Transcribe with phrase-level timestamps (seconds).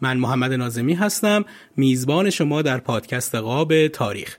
[0.00, 1.44] من محمد نازمی هستم.
[1.76, 4.36] میزبان شما در پادکست قاب تاریخ.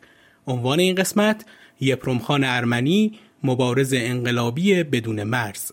[0.48, 1.46] عنوان این قسمت
[1.82, 5.72] یپرمخان ارمنی مبارز انقلابی بدون مرز.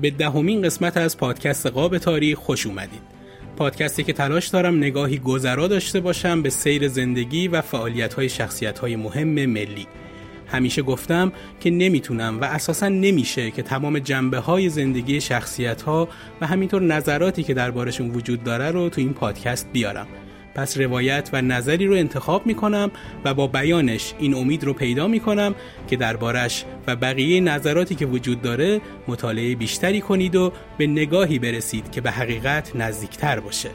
[0.00, 3.18] به دهمین قسمت از پادکست قاب تاریخ خوش اومدید.
[3.56, 8.78] پادکستی که تلاش دارم نگاهی گذرا داشته باشم به سیر زندگی و فعالیت های شخصیت
[8.78, 9.86] های مهم ملی.
[10.46, 16.08] همیشه گفتم که نمی‌تونم و اساسا نمیشه که تمام جنبه های زندگی شخصیت ها
[16.40, 20.06] و همینطور نظراتی که دربارشون وجود داره رو تو این پادکست بیارم.
[20.58, 22.90] پس روایت و نظری رو انتخاب می کنم
[23.24, 25.54] و با بیانش این امید رو پیدا می کنم
[25.88, 31.90] که دربارش و بقیه نظراتی که وجود داره مطالعه بیشتری کنید و به نگاهی برسید
[31.90, 33.70] که به حقیقت نزدیکتر باشه.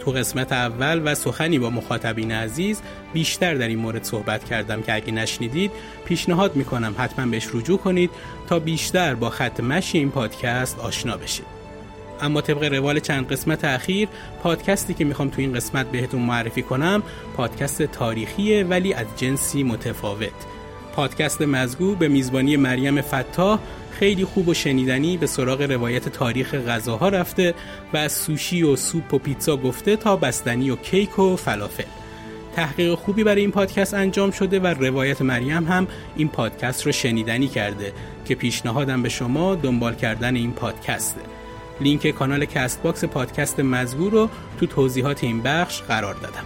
[0.00, 2.82] تو قسمت اول و سخنی با مخاطبین عزیز
[3.12, 5.70] بیشتر در این مورد صحبت کردم که اگه نشنیدید
[6.04, 8.10] پیشنهاد می‌کنم حتما بهش رجوع کنید
[8.48, 11.63] تا بیشتر با خط مشی این پادکست آشنا بشید.
[12.20, 14.08] اما طبق روال چند قسمت اخیر
[14.42, 17.02] پادکستی که می‌خوام تو این قسمت بهتون معرفی کنم
[17.36, 20.28] پادکست تاریخیه ولی از جنسی متفاوت.
[20.94, 23.58] پادکست مزگو به میزبانی مریم فتاح
[23.90, 27.54] خیلی خوب و شنیدنی به سراغ روایت تاریخ غذاها رفته
[27.92, 31.84] و از سوشی و سوپ و پیتزا گفته تا بستنی و کیک و فلافل.
[32.56, 35.86] تحقیق خوبی برای این پادکست انجام شده و روایت مریم هم
[36.16, 37.92] این پادکست رو شنیدنی کرده
[38.24, 41.20] که پیشنهادم به شما دنبال کردن این پادکسته.
[41.80, 44.28] لینک کانال کست‌باکس پادکست مزگو رو
[44.60, 46.44] تو توضیحات این بخش قرار دادم.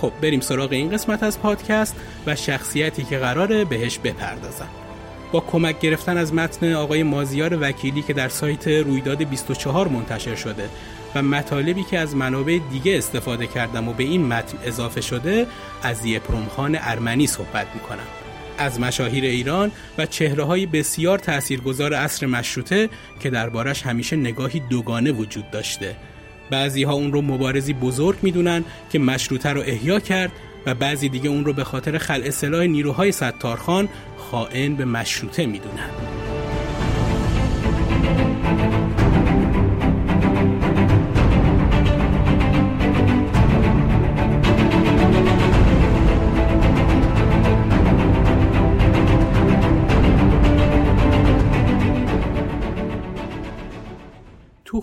[0.00, 4.68] خب بریم سراغ این قسمت از پادکست و شخصیتی که قراره بهش بپردازم.
[5.32, 10.68] با کمک گرفتن از متن آقای مازیار وکیلی که در سایت رویداد 24 منتشر شده
[11.14, 15.46] و مطالبی که از منابع دیگه استفاده کردم و به این متن اضافه شده
[15.82, 18.25] از یپرمخان ارمنی صحبت می‌کنم.
[18.58, 22.88] از مشاهیر ایران و چهره های بسیار تاثیرگذار عصر مشروطه
[23.20, 25.96] که دربارش همیشه نگاهی دوگانه وجود داشته.
[26.50, 30.32] بعضی ها اون رو مبارزی بزرگ می‌دونن که مشروطه رو احیا کرد
[30.66, 33.88] و بعضی دیگه اون رو به خاطر خلع سلاح نیروهای ستارخان
[34.18, 36.25] خائن به مشروطه می‌دونن.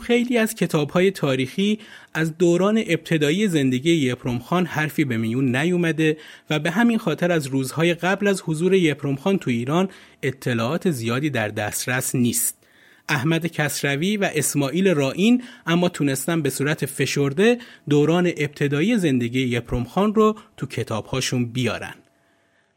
[0.04, 1.80] خیلی از کتابهای تاریخی
[2.14, 6.18] از دوران ابتدایی زندگی یپرم خان حرفی به میون نیومده
[6.50, 9.90] و به همین خاطر از روزهای قبل از حضور یپرم خان تو ایران
[10.24, 12.58] اطلاعات زیادی در دسترس نیست.
[13.10, 17.58] احمد کسروی و اسماعیل رائین اما تونستن به صورت فشرده
[17.90, 21.94] دوران ابتدایی زندگی یپروم خان رو تو کتابهاشون بیارن.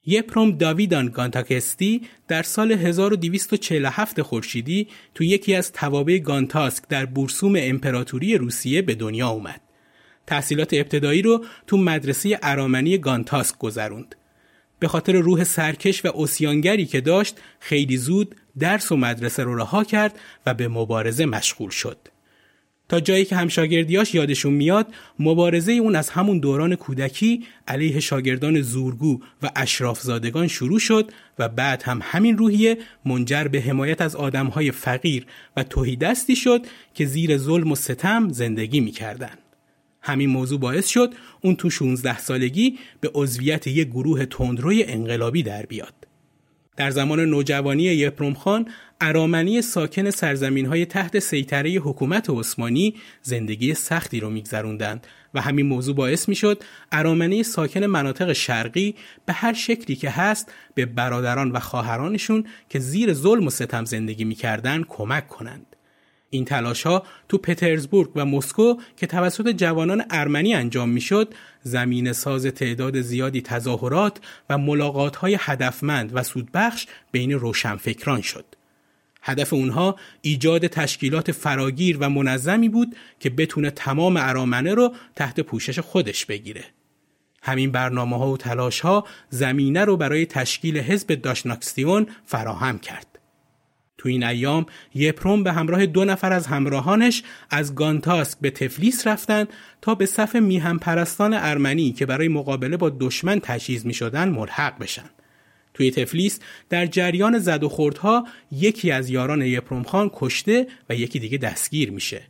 [0.07, 8.39] یپروم داویدان گانتاکستی در سال 1247 خورشیدی تو یکی از توابع گانتاسک در بورسوم امپراتوری
[8.39, 9.61] روسیه به دنیا اومد.
[10.27, 14.15] تحصیلات ابتدایی رو تو مدرسه ارامنی گانتاسک گذروند.
[14.79, 19.85] به خاطر روح سرکش و اوسیانگری که داشت خیلی زود درس و مدرسه رو رها
[19.85, 21.99] کرد و به مبارزه مشغول شد.
[22.89, 24.87] تا جایی که همشاگردیاش یادشون میاد
[25.19, 31.83] مبارزه اون از همون دوران کودکی علیه شاگردان زورگو و اشرافزادگان شروع شد و بعد
[31.83, 37.73] هم همین روحیه منجر به حمایت از آدمهای فقیر و توهیدستی شد که زیر ظلم
[37.73, 39.39] و ستم زندگی می‌کردن.
[40.03, 45.67] همین موضوع باعث شد اون تو 16 سالگی به عضویت یک گروه تندروی انقلابی در
[45.67, 46.06] بیاد.
[46.77, 48.69] در زمان نوجوانی یپروم خان
[49.01, 55.95] ارامنی ساکن سرزمین های تحت سیطره حکومت عثمانی زندگی سختی رو میگذروندند و همین موضوع
[55.95, 58.95] باعث می‌شد ارامنی ساکن مناطق شرقی
[59.27, 64.25] به هر شکلی که هست به برادران و خواهرانشون که زیر ظلم و ستم زندگی
[64.25, 65.76] می‌کردند کمک کنند.
[66.37, 72.47] این تلاش ها تو پترزبورگ و مسکو که توسط جوانان ارمنی انجام می‌شد زمین ساز
[72.47, 74.19] تعداد زیادی تظاهرات
[74.51, 78.45] و ملاقات های هدفمند و سودبخش بین روشنفکران شد.
[79.23, 85.79] هدف اونها ایجاد تشکیلات فراگیر و منظمی بود که بتونه تمام ارامنه رو تحت پوشش
[85.79, 86.65] خودش بگیره.
[87.43, 93.16] همین برنامه ها و تلاش ها زمینه رو برای تشکیل حزب داشناکستیون فراهم کرد.
[94.07, 99.47] تو این ایام یپروم به همراه دو نفر از همراهانش از گانتاسک به تفلیس رفتن
[99.83, 104.79] تا به صف میهم پرستان ارمنی که برای مقابله با دشمن تجهیز می شدن ملحق
[104.79, 105.11] بشن.
[105.75, 111.19] توی تفلیس در جریان زد و خوردها یکی از یاران یپروم خان کشته و یکی
[111.19, 112.23] دیگه دستگیر میشه.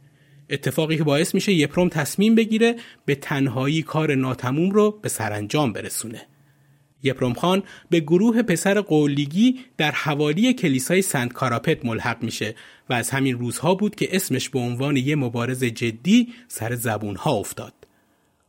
[0.50, 6.26] اتفاقی که باعث میشه یپروم تصمیم بگیره به تنهایی کار ناتموم رو به سرانجام برسونه.
[7.02, 12.54] یپروم خان به گروه پسر قولیگی در حوالی کلیسای سنت کاراپت ملحق میشه
[12.90, 17.72] و از همین روزها بود که اسمش به عنوان یه مبارز جدی سر زبونها افتاد.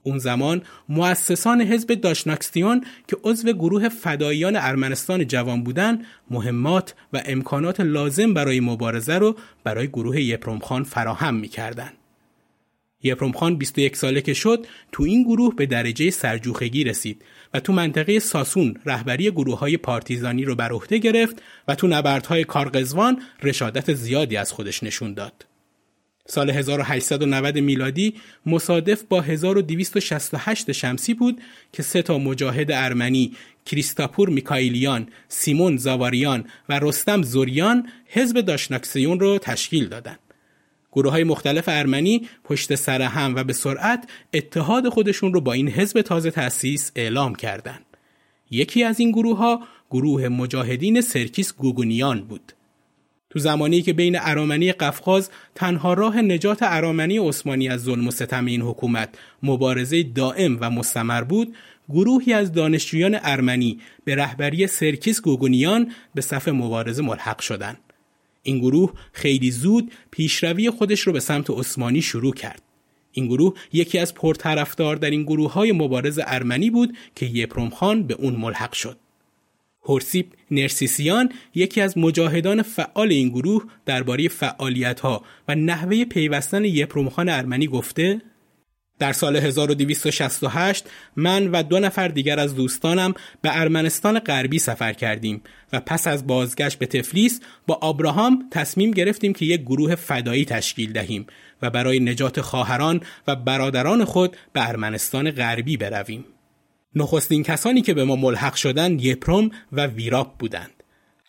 [0.03, 7.79] اون زمان مؤسسان حزب داشناکستیون که عضو گروه فداییان ارمنستان جوان بودن مهمات و امکانات
[7.79, 11.91] لازم برای مبارزه رو برای گروه یپروم خان فراهم می‌کردن.
[13.03, 17.21] یپروم خان 21 ساله که شد تو این گروه به درجه سرجوخگی رسید
[17.53, 22.43] و تو منطقه ساسون رهبری گروه های پارتیزانی رو بر عهده گرفت و تو نبردهای
[22.43, 25.45] کارقزوان رشادت زیادی از خودش نشون داد.
[26.29, 28.13] سال 1890 میلادی
[28.45, 31.41] مصادف با 1268 شمسی بود
[31.73, 33.33] که سه تا مجاهد ارمنی
[33.65, 40.19] کریستاپور میکایلیان، سیمون زاواریان و رستم زوریان حزب داشناکسیون رو تشکیل دادند.
[40.97, 45.69] گروه های مختلف ارمنی پشت سر هم و به سرعت اتحاد خودشون رو با این
[45.69, 47.85] حزب تازه تأسیس اعلام کردند.
[48.51, 49.61] یکی از این گروه ها
[49.91, 52.53] گروه مجاهدین سرکیس گوگونیان بود.
[53.29, 58.45] تو زمانی که بین ارامنی قفقاز تنها راه نجات ارامنی عثمانی از ظلم و ستم
[58.45, 59.09] این حکومت
[59.43, 61.55] مبارزه دائم و مستمر بود
[61.89, 67.86] گروهی از دانشجویان ارمنی به رهبری سرکیس گوگونیان به صف مبارزه ملحق شدند.
[68.43, 72.61] این گروه خیلی زود پیشروی خودش رو به سمت عثمانی شروع کرد.
[73.11, 78.03] این گروه یکی از پرطرفدار در این گروه های مبارز ارمنی بود که یپروم خان
[78.03, 78.97] به اون ملحق شد.
[79.83, 87.09] هورسیپ نرسیسیان یکی از مجاهدان فعال این گروه درباره فعالیت ها و نحوه پیوستن یپروم
[87.09, 88.21] خان ارمنی گفته
[88.99, 90.85] در سال 1268
[91.15, 95.41] من و دو نفر دیگر از دوستانم به ارمنستان غربی سفر کردیم
[95.73, 100.91] و پس از بازگشت به تفلیس با آبراهام تصمیم گرفتیم که یک گروه فدایی تشکیل
[100.91, 101.27] دهیم
[101.61, 106.25] و برای نجات خواهران و برادران خود به ارمنستان غربی برویم.
[106.95, 110.76] نخستین کسانی که به ما ملحق شدند یپروم و ویراپ بودند.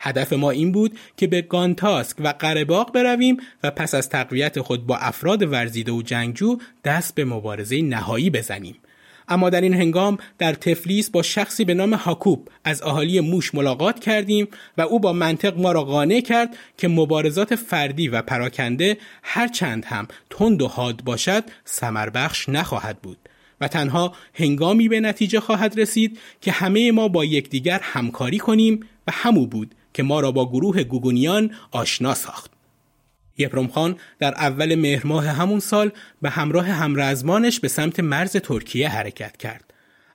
[0.01, 4.87] هدف ما این بود که به گانتاسک و قرباق برویم و پس از تقویت خود
[4.87, 8.77] با افراد ورزیده و جنگجو دست به مبارزه نهایی بزنیم.
[9.29, 14.01] اما در این هنگام در تفلیس با شخصی به نام هاکوب از اهالی موش ملاقات
[14.01, 19.49] کردیم و او با منطق ما را قانع کرد که مبارزات فردی و پراکنده هر
[19.49, 23.19] چند هم تند و حاد باشد سمربخش نخواهد بود
[23.61, 29.13] و تنها هنگامی به نتیجه خواهد رسید که همه ما با یکدیگر همکاری کنیم و
[29.13, 32.51] همو بود که ما را با گروه گوگونیان آشنا ساخت.
[33.39, 35.91] یپروم خان در اول مهر ماه همون سال
[36.23, 39.69] به همراه همرزمانش به سمت مرز ترکیه حرکت کرد.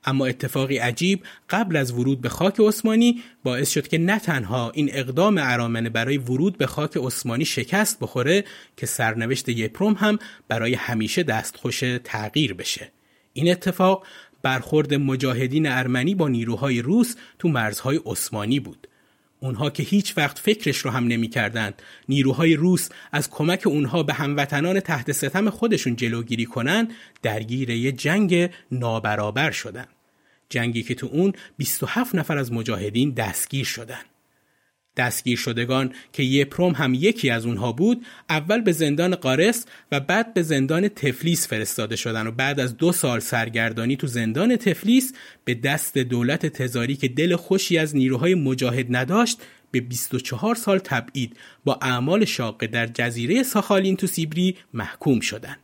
[0.04, 4.90] اما اتفاقی عجیب قبل از ورود به خاک عثمانی باعث شد که نه تنها این
[4.92, 8.44] اقدام ارامنه برای ورود به خاک عثمانی شکست بخوره
[8.76, 12.92] که سرنوشت یپروم هم برای همیشه دستخوش تغییر بشه
[13.32, 14.06] این اتفاق
[14.42, 18.88] برخورد مجاهدین ارمنی با نیروهای روس تو مرزهای عثمانی بود
[19.44, 21.82] اونها که هیچ وقت فکرش رو هم نمی‌کردند.
[22.08, 28.50] نیروهای روس از کمک اونها به هموطنان تحت ستم خودشون جلوگیری کنند درگیر یه جنگ
[28.72, 29.88] نابرابر شدند
[30.48, 34.04] جنگی که تو اون 27 نفر از مجاهدین دستگیر شدند
[34.96, 40.34] دستگیر شدگان که یپروم هم یکی از اونها بود اول به زندان قارس و بعد
[40.34, 45.12] به زندان تفلیس فرستاده شدن و بعد از دو سال سرگردانی تو زندان تفلیس
[45.44, 49.38] به دست دولت تزاری که دل خوشی از نیروهای مجاهد نداشت
[49.70, 55.58] به 24 سال تبعید با اعمال شاقه در جزیره ساخالین تو سیبری محکوم شدند.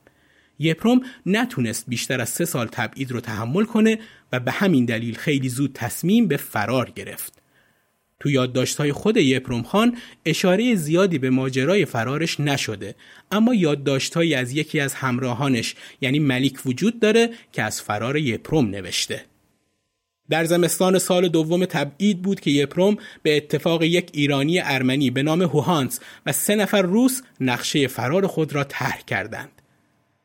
[0.58, 3.98] یپروم نتونست بیشتر از سه سال تبعید رو تحمل کنه
[4.32, 7.39] و به همین دلیل خیلی زود تصمیم به فرار گرفت.
[8.20, 12.94] تو یادداشت‌های خود یپروم خان اشاره زیادی به ماجرای فرارش نشده
[13.32, 19.24] اما یادداشت‌هایی از یکی از همراهانش یعنی ملیک وجود داره که از فرار یپروم نوشته
[20.30, 25.42] در زمستان سال دوم تبعید بود که یپروم به اتفاق یک ایرانی ارمنی به نام
[25.42, 29.59] هوهانس و سه نفر روس نقشه فرار خود را طرح کردند.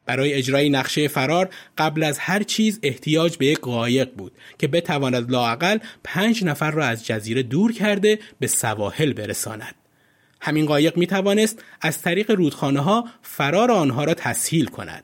[0.06, 5.32] برای اجرای نقشه فرار قبل از هر چیز احتیاج به یک قایق بود که بتواند
[5.32, 9.76] لاعقل پنج نفر را از جزیره دور کرده به سواحل برساند.
[10.42, 15.04] همین قایق می توانست از طریق رودخانه ها فرار آنها را تسهیل کند.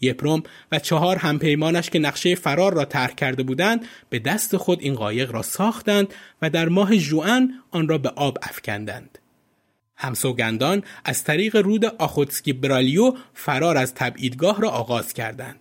[0.00, 4.94] یپروم و چهار همپیمانش که نقشه فرار را طرح کرده بودند به دست خود این
[4.94, 9.18] قایق را ساختند و در ماه جوان آن را به آب افکندند.
[10.02, 15.58] همسوگندان از طریق رود آخوتسکی برالیو فرار از تبعیدگاه را آغاز کردند.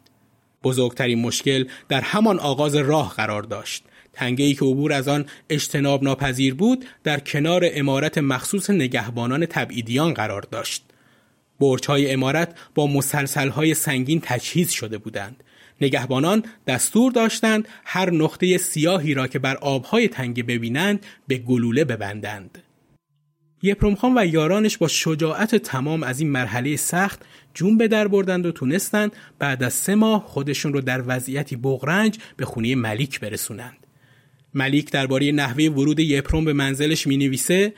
[0.63, 3.83] بزرگترین مشکل در همان آغاز راه قرار داشت.
[4.13, 10.13] تنگه ای که عبور از آن اجتناب ناپذیر بود در کنار امارت مخصوص نگهبانان تبعیدیان
[10.13, 10.83] قرار داشت.
[11.59, 15.43] برچ های امارت با مسلسل های سنگین تجهیز شده بودند.
[15.81, 22.63] نگهبانان دستور داشتند هر نقطه سیاهی را که بر آبهای تنگه ببینند به گلوله ببندند.
[23.97, 27.21] خان و یارانش با شجاعت تمام از این مرحله سخت
[27.53, 32.17] جون به در بردند و تونستند بعد از سه ماه خودشون رو در وضعیتی بغرنج
[32.37, 33.87] به خونه ملیک برسونند.
[34.53, 37.73] ملیک درباره نحوه ورود یپروم به منزلش می نویسه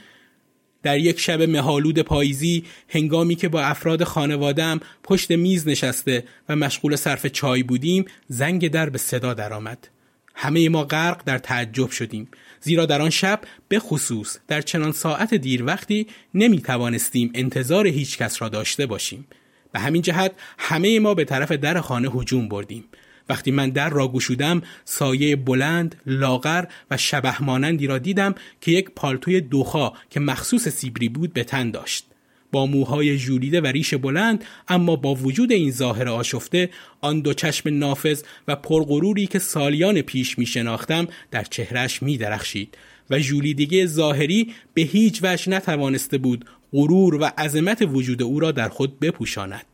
[0.83, 6.95] در یک شب مهالود پاییزی هنگامی که با افراد خانوادم پشت میز نشسته و مشغول
[6.95, 9.87] صرف چای بودیم زنگ در به صدا درآمد.
[10.35, 12.27] همه ما غرق در تعجب شدیم.
[12.61, 18.17] زیرا در آن شب به خصوص در چنان ساعت دیر وقتی نمی توانستیم انتظار هیچ
[18.17, 19.27] کس را داشته باشیم.
[19.71, 22.83] به همین جهت همه ما به طرف در خانه هجوم بردیم.
[23.29, 28.89] وقتی من در را گشودم سایه بلند، لاغر و شبه مانندی را دیدم که یک
[28.89, 32.12] پالتوی دوخا که مخصوص سیبری بود به تن داشت.
[32.53, 36.69] با موهای ژولیده و ریش بلند اما با وجود این ظاهر آشفته
[37.01, 42.77] آن دو چشم نافذ و پرغروری که سالیان پیش می شناختم در چهرش می درخشید
[43.09, 48.69] و ژولیدگی ظاهری به هیچ وجه نتوانسته بود غرور و عظمت وجود او را در
[48.69, 49.65] خود بپوشاند.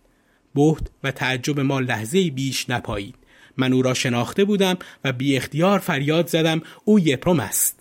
[0.56, 3.16] بهت و تعجب ما لحظه بیش نپایید.
[3.58, 7.79] من او را شناخته بودم و بی اختیار فریاد زدم او یپروم است.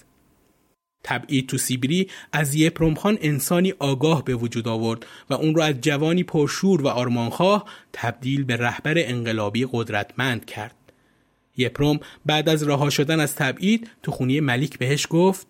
[1.09, 2.57] تبعید تو سیبری از
[2.97, 8.45] خان انسانی آگاه به وجود آورد و اون را از جوانی پرشور و آرمانخواه تبدیل
[8.45, 10.75] به رهبر انقلابی قدرتمند کرد.
[11.57, 15.47] یپروم بعد از رها شدن از تبعید تو خونی ملیک بهش گفت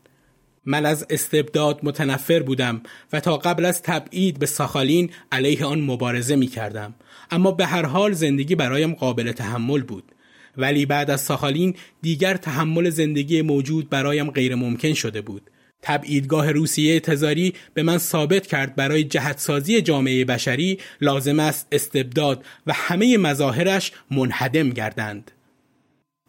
[0.65, 6.37] من از استبداد متنفر بودم و تا قبل از تبعید به ساخالین علیه آن مبارزه
[6.37, 6.95] می کردم.
[7.31, 10.13] اما به هر حال زندگی برایم قابل تحمل بود.
[10.59, 15.51] ولی بعد از ساخالین دیگر تحمل زندگی موجود برایم غیر ممکن شده بود.
[15.83, 22.73] تبعیدگاه روسیه تزاری به من ثابت کرد برای جهتسازی جامعه بشری لازم است استبداد و
[22.73, 25.31] همه مظاهرش منحدم گردند.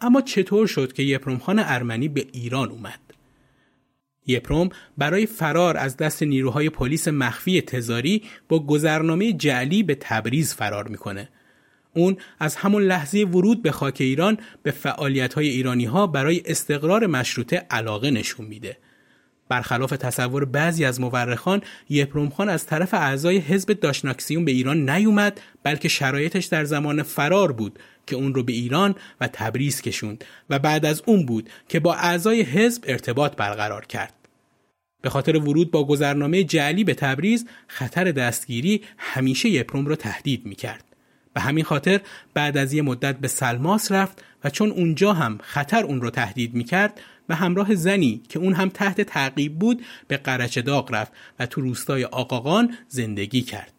[0.02, 3.00] اما چطور شد که یپروم خان ارمنی به ایران اومد؟
[4.28, 10.88] یپروم برای فرار از دست نیروهای پلیس مخفی تزاری با گذرنامه جعلی به تبریز فرار
[10.88, 11.30] می‌کنه
[12.00, 17.08] اون از همون لحظه ورود به خاک ایران به فعالیت های ایرانی ها برای استقرار
[17.08, 18.78] مشروطه علاقه نشون میده.
[19.50, 25.42] برخلاف تصور بعضی از مورخان یپروم خان از طرف اعضای حزب داشناکسیون به ایران نیومد
[25.64, 30.60] بلکه شرایطش در زمان فرار بود که اون رو به ایران و تبریز کشوند و
[30.60, 34.14] بعد از اون بود که با اعضای حزب ارتباط برقرار کرد.
[35.02, 40.56] به خاطر ورود با گذرنامه جعلی به تبریز خطر دستگیری همیشه یپروم را تهدید می
[40.56, 40.89] کرد.
[41.34, 42.02] به همین خاطر
[42.34, 46.54] بعد از یه مدت به سلماس رفت و چون اونجا هم خطر اون رو تهدید
[46.54, 51.46] می‌کرد به همراه زنی که اون هم تحت تعقیب بود به قرچ داغ رفت و
[51.46, 53.74] تو روستای آقاقان زندگی کرد.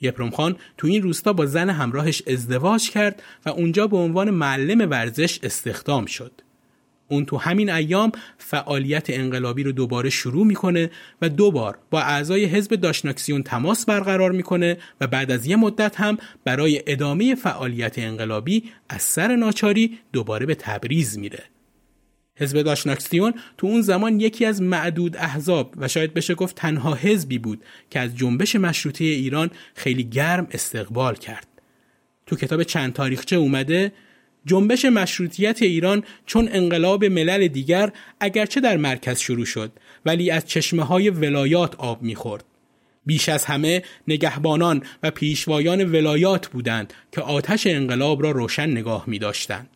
[0.00, 4.90] یپرم خان تو این روستا با زن همراهش ازدواج کرد و اونجا به عنوان معلم
[4.90, 6.40] ورزش استخدام شد.
[7.08, 10.90] اون تو همین ایام فعالیت انقلابی رو دوباره شروع می‌کنه
[11.22, 16.18] و دوبار با اعضای حزب داشناکسیون تماس برقرار می‌کنه و بعد از یه مدت هم
[16.44, 21.44] برای ادامه فعالیت انقلابی از سر ناچاری دوباره به تبریز میره.
[22.36, 27.38] حزب داشناکسیون تو اون زمان یکی از معدود احزاب و شاید بشه گفت تنها حزبی
[27.38, 31.46] بود که از جنبش مشروطه ایران خیلی گرم استقبال کرد.
[32.26, 33.92] تو کتاب چند تاریخچه اومده
[34.46, 39.72] جنبش مشروطیت ایران چون انقلاب ملل دیگر اگرچه در مرکز شروع شد
[40.06, 42.44] ولی از چشمه های ولایات آب می‌خورد.
[43.06, 49.18] بیش از همه نگهبانان و پیشوایان ولایات بودند که آتش انقلاب را روشن نگاه می
[49.18, 49.68] داشتند.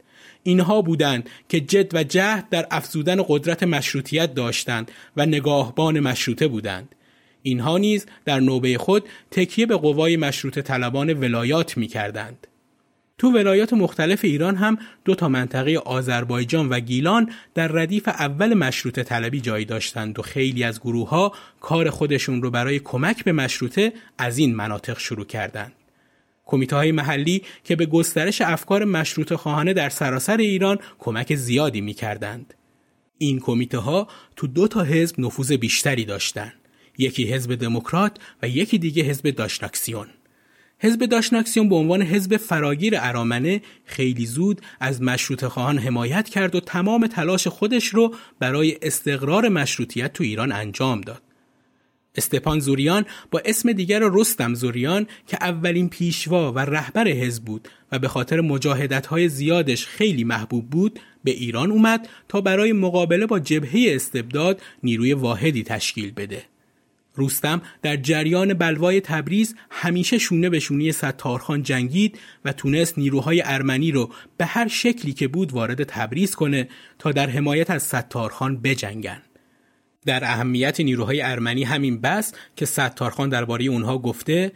[0.43, 6.95] اینها بودند که جد و جهد در افزودن قدرت مشروطیت داشتند و نگاهبان مشروطه بودند.
[7.43, 12.48] اینها نیز در نوبه خود تکیه به قوای مشروط طلبان ولایات می کردند.
[13.19, 19.03] تو ولایات مختلف ایران هم دو تا منطقه آذربایجان و گیلان در ردیف اول مشروطه
[19.03, 23.93] طلبی جای داشتند و خیلی از گروه ها کار خودشون رو برای کمک به مشروطه
[24.19, 25.73] از این مناطق شروع کردند.
[26.47, 31.95] کمیته های محلی که به گسترش افکار مشروط خواهانه در سراسر ایران کمک زیادی می
[31.95, 32.55] کردند.
[33.19, 36.55] این کمیته ها تو دو تا حزب نفوذ بیشتری داشتند.
[36.99, 40.07] یکی حزب دموکرات و یکی دیگه حزب داشناکسیون.
[40.81, 46.61] حزب داشناکسیون به عنوان حزب فراگیر ارامنه خیلی زود از مشروط خواهان حمایت کرد و
[46.61, 51.23] تمام تلاش خودش رو برای استقرار مشروطیت تو ایران انجام داد.
[52.15, 57.99] استپان زوریان با اسم دیگر رستم زوریان که اولین پیشوا و رهبر حزب بود و
[57.99, 63.95] به خاطر مجاهدت‌های زیادش خیلی محبوب بود به ایران اومد تا برای مقابله با جبهه
[63.95, 66.43] استبداد نیروی واحدی تشکیل بده.
[67.19, 73.91] روستم در جریان بلوای تبریز همیشه شونه به شونی ستارخان جنگید و تونست نیروهای ارمنی
[73.91, 79.23] رو به هر شکلی که بود وارد تبریز کنه تا در حمایت از ستارخان بجنگن.
[80.07, 84.53] در اهمیت نیروهای ارمنی همین بس که ستارخان درباره اونها گفته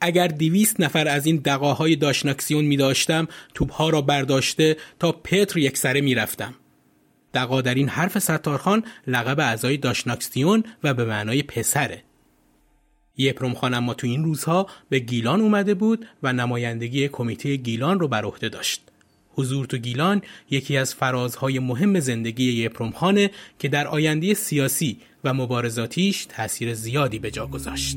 [0.00, 5.78] اگر دیویست نفر از این دقاهای داشناکسیون می داشتم توبها را برداشته تا پتر یک
[5.78, 6.54] سره می رفتم.
[7.34, 12.05] دقا در این حرف ستارخان لقب اعضای داشناکسیون و به معنای پسره.
[13.18, 18.08] یپرم خان اما تو این روزها به گیلان اومده بود و نمایندگی کمیته گیلان رو
[18.08, 18.82] بر عهده داشت.
[19.36, 25.34] حضور تو گیلان یکی از فرازهای مهم زندگی یپرم خانه که در آینده سیاسی و
[25.34, 27.96] مبارزاتیش تأثیر زیادی به جا گذاشت.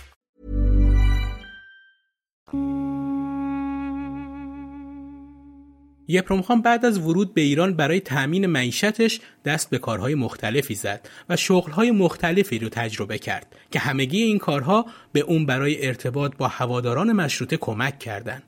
[6.11, 11.09] یپرم خان بعد از ورود به ایران برای تأمین معیشتش دست به کارهای مختلفی زد
[11.29, 16.47] و شغلهای مختلفی رو تجربه کرد که همگی این کارها به اون برای ارتباط با
[16.47, 18.43] هواداران مشروطه کمک کردند.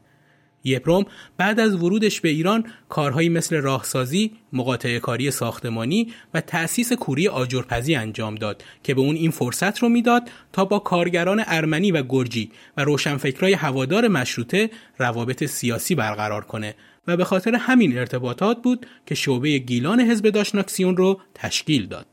[0.64, 1.06] یپروم
[1.38, 7.96] بعد از ورودش به ایران کارهایی مثل راهسازی، مقاطعه کاری ساختمانی و تأسیس کوری آجرپزی
[7.96, 12.52] انجام داد که به اون این فرصت رو می‌داد تا با کارگران ارمنی و گرجی
[12.78, 16.76] و روشنفکرای هوادار مشروطه روابط سیاسی برقرار کنه
[17.08, 22.06] و به خاطر همین ارتباطات بود که شعبه گیلان حزب داشناکسیون رو تشکیل داد.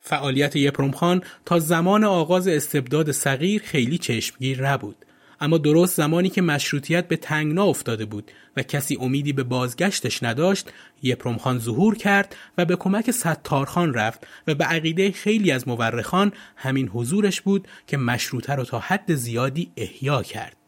[0.00, 4.96] فعالیت یپروم خان تا زمان آغاز استبداد صغیر خیلی چشمگیر نبود.
[5.40, 10.70] اما درست زمانی که مشروطیت به تنگنا افتاده بود و کسی امیدی به بازگشتش نداشت
[11.02, 16.32] یپروم خان ظهور کرد و به کمک ستارخان رفت و به عقیده خیلی از مورخان
[16.56, 20.59] همین حضورش بود که مشروطه رو تا حد زیادی احیا کرد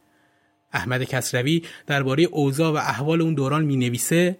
[0.73, 4.37] احمد کسروی درباره اوضاع و احوال اون دوران می نویسه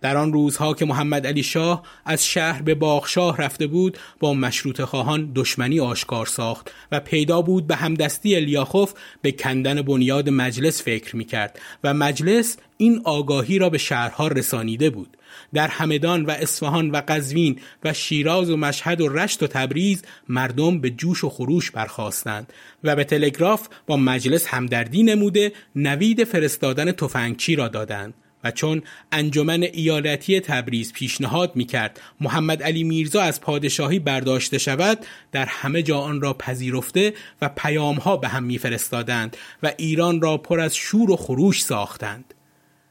[0.00, 4.80] در آن روزها که محمد علی شاه از شهر به باغشاه رفته بود با مشروط
[4.80, 11.16] خواهان دشمنی آشکار ساخت و پیدا بود به همدستی الیاخوف به کندن بنیاد مجلس فکر
[11.16, 15.16] می کرد و مجلس این آگاهی را به شهرها رسانیده بود.
[15.54, 20.80] در همدان و اصفهان و قزوین و شیراز و مشهد و رشت و تبریز مردم
[20.80, 22.52] به جوش و خروش برخواستند
[22.84, 28.82] و به تلگراف با مجلس همدردی نموده نوید فرستادن تفنگچی را دادند و چون
[29.12, 34.98] انجمن ایالتی تبریز پیشنهاد می کرد محمد علی میرزا از پادشاهی برداشته شود
[35.32, 40.60] در همه جا آن را پذیرفته و پیامها به هم میفرستادند و ایران را پر
[40.60, 42.34] از شور و خروش ساختند.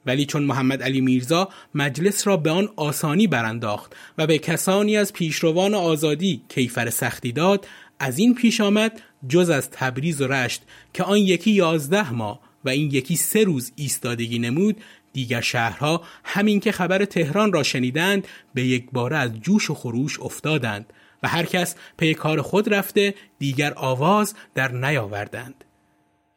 [0.05, 5.13] ولی چون محمد علی میرزا مجلس را به آن آسانی برانداخت و به کسانی از
[5.13, 7.67] پیشروان آزادی کیفر سختی داد
[7.99, 10.61] از این پیش آمد جز از تبریز و رشت
[10.93, 14.77] که آن یکی یازده ماه و این یکی سه روز ایستادگی نمود
[15.13, 20.19] دیگر شهرها همین که خبر تهران را شنیدند به یک باره از جوش و خروش
[20.19, 25.65] افتادند و هر کس پی کار خود رفته دیگر آواز در نیاوردند.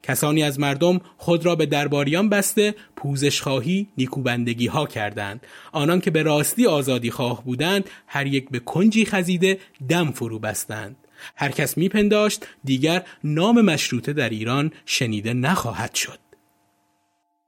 [0.03, 5.47] کسانی از مردم خود را به درباریان بسته پوزش خواهی نیکوبندگی ها کردند.
[5.73, 10.97] آنان که به راستی آزادی خواه بودند هر یک به کنجی خزیده دم فرو بستند.
[11.37, 16.19] هر کس میپنداشت دیگر نام مشروطه در ایران شنیده نخواهد شد.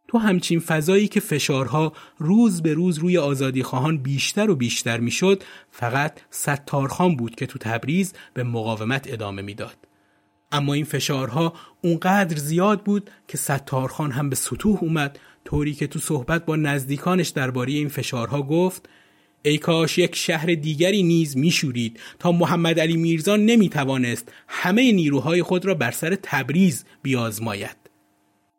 [0.08, 5.42] تو همچین فضایی که فشارها روز به روز روی آزادی خواهان بیشتر و بیشتر می‌شد
[5.70, 9.76] فقط ستارخان بود که تو تبریز به مقاومت ادامه می‌داد.
[10.52, 15.98] اما این فشارها اونقدر زیاد بود که ستارخان هم به سطوح اومد طوری که تو
[15.98, 18.88] صحبت با نزدیکانش درباره این فشارها گفت
[19.42, 25.64] ای کاش یک شهر دیگری نیز میشورید تا محمد علی میرزا نمی‌توانست همه نیروهای خود
[25.64, 27.76] را بر سر تبریز بیازماید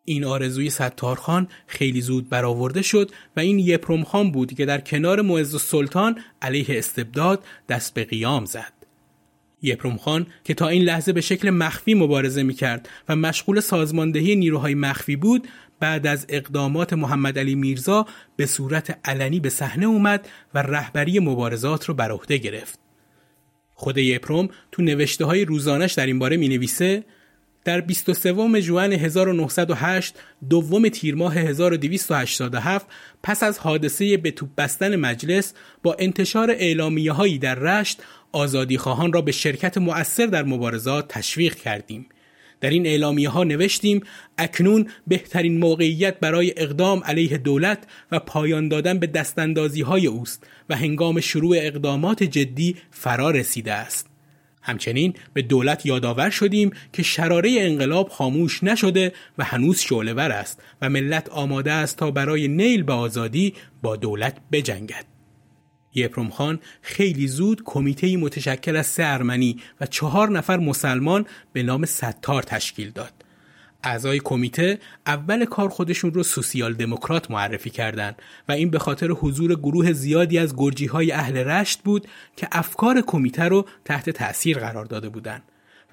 [0.06, 5.21] این آرزوی ستارخان خیلی زود برآورده شد و این یپرم خان بود که در کنار
[5.21, 8.85] معز سلطان علیه استبداد دست به قیام زد.
[9.65, 14.36] یپرم خان که تا این لحظه به شکل مخفی مبارزه می کرد و مشغول سازماندهی
[14.36, 15.47] نیروهای مخفی بود
[15.80, 21.86] بعد از اقدامات محمد علی میرزا به صورت علنی به صحنه اومد و رهبری مبارزات
[21.86, 22.80] رو بر عهده گرفت.
[23.73, 27.04] خود یپرم تو نوشته های روزانش در این باره می نویسه
[27.65, 30.15] در 23 ژوئن 1908
[30.49, 32.86] دوم تیر ماه 1287
[33.23, 38.01] پس از حادثه به توپ بستن مجلس با انتشار اعلامیه هایی در رشت
[38.36, 42.06] آزادی خواهان را به شرکت مؤثر در مبارزات تشویق کردیم
[42.62, 44.02] در این اعلامیه ها نوشتیم
[44.38, 50.76] اکنون بهترین موقعیت برای اقدام علیه دولت و پایان دادن به دستاندازی های اوست و
[50.76, 54.10] هنگام شروع اقدامات جدی فرا رسیده است
[54.62, 60.89] همچنین به دولت یادآور شدیم که شراره انقلاب خاموش نشده و هنوز شعلهور است و
[60.89, 65.14] ملت آماده است تا برای نیل به آزادی با دولت بجنگد.
[65.95, 71.86] یپرم خان خیلی زود کمیته متشکل از سه ارمنی و چهار نفر مسلمان به نام
[71.86, 73.13] ستار تشکیل داد.
[73.86, 78.15] اعضای کمیته اول کار خودشون رو سوسیال دموکرات معرفی کردند
[78.49, 83.01] و این به خاطر حضور گروه زیادی از گرجی های اهل رشت بود که افکار
[83.01, 85.43] کمیته رو تحت تأثیر قرار داده بودند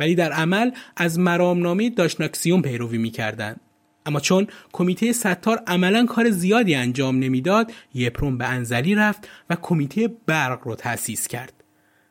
[0.00, 3.60] ولی در عمل از مرامنامه داشناکسیون پیروی می‌کردند
[4.06, 10.08] اما چون کمیته ستار عملا کار زیادی انجام نمی‌داد یپروم به انزلی رفت و کمیته
[10.26, 11.52] برق رو تأسیس کرد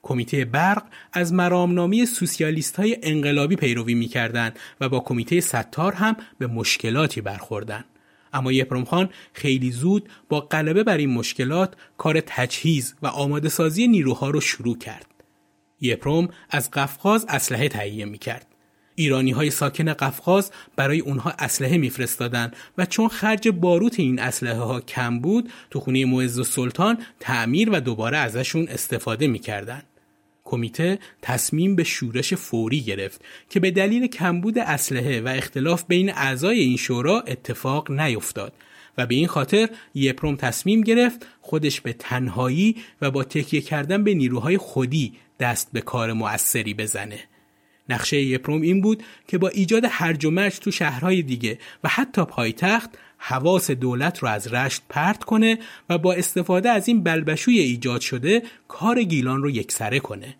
[0.03, 6.47] کمیته برق از مرامنامه سوسیالیست های انقلابی پیروی می‌کردند و با کمیته ستار هم به
[6.47, 7.85] مشکلاتی برخوردند.
[8.33, 13.87] اما یپرم خان خیلی زود با غلبه بر این مشکلات کار تجهیز و آماده سازی
[13.87, 15.05] نیروها رو شروع کرد.
[15.81, 18.50] یپرم از قفقاز اسلحه تهیه می کرد.
[18.95, 24.81] ایرانی های ساکن قفقاز برای اونها اسلحه میفرستادند و چون خرج باروت این اسلحه ها
[24.81, 29.83] کم بود تو خونه معز و سلطان تعمیر و دوباره ازشون استفاده می‌کردند.
[30.43, 36.59] کمیته تصمیم به شورش فوری گرفت که به دلیل کمبود اسلحه و اختلاف بین اعضای
[36.59, 38.53] این شورا اتفاق نیفتاد
[38.97, 44.13] و به این خاطر یپروم تصمیم گرفت خودش به تنهایی و با تکیه کردن به
[44.13, 47.19] نیروهای خودی دست به کار مؤثری بزنه.
[47.89, 52.25] نقشه یپروم این بود که با ایجاد هرج و مرج تو شهرهای دیگه و حتی
[52.25, 58.01] پایتخت حواس دولت رو از رشت پرت کنه و با استفاده از این بلبشوی ایجاد
[58.01, 60.35] شده کار گیلان رو یکسره کنه.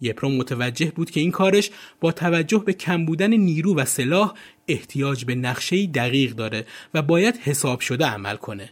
[0.00, 1.70] یپروم متوجه بود که این کارش
[2.00, 4.34] با توجه به کم بودن نیرو و سلاح
[4.68, 8.70] احتیاج به نقشه دقیق داره و باید حساب شده عمل کنه.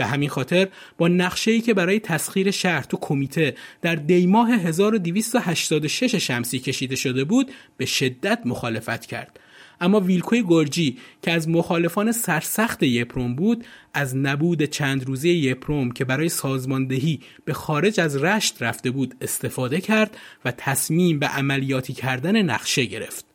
[0.00, 6.58] به همین خاطر با نقشه‌ای که برای تسخیر شهر تو کمیته در دیماه 1286 شمسی
[6.58, 9.40] کشیده شده بود به شدت مخالفت کرد.
[9.80, 16.04] اما ویلکوی گرجی که از مخالفان سرسخت یپروم بود از نبود چند روزه یپروم که
[16.04, 22.42] برای سازماندهی به خارج از رشت رفته بود استفاده کرد و تصمیم به عملیاتی کردن
[22.42, 23.29] نقشه گرفت.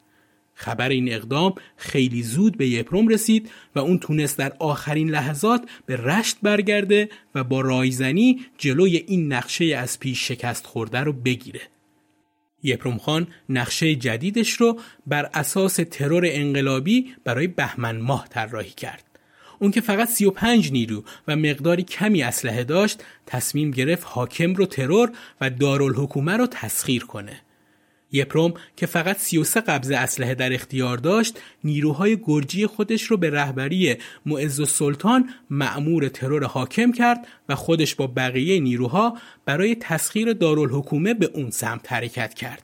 [0.56, 5.96] خبر این اقدام خیلی زود به یپروم رسید و اون تونست در آخرین لحظات به
[5.96, 11.62] رشت برگرده و با رایزنی جلوی این نقشه از پیش شکست خورده رو بگیره.
[12.64, 19.04] یپروم خان نقشه جدیدش رو بر اساس ترور انقلابی برای بهمن ماه طراحی کرد.
[19.60, 25.12] اون که فقط 35 نیرو و مقداری کمی اسلحه داشت تصمیم گرفت حاکم رو ترور
[25.42, 27.42] و دارالحکومه رو تسخیر کنه.
[28.16, 33.96] یپروم که فقط 33 قبض اسلحه در اختیار داشت نیروهای گرجی خودش رو به رهبری
[34.26, 41.26] معز سلطان معمور ترور حاکم کرد و خودش با بقیه نیروها برای تسخیر دارالحکومه به
[41.34, 42.64] اون سمت حرکت کرد.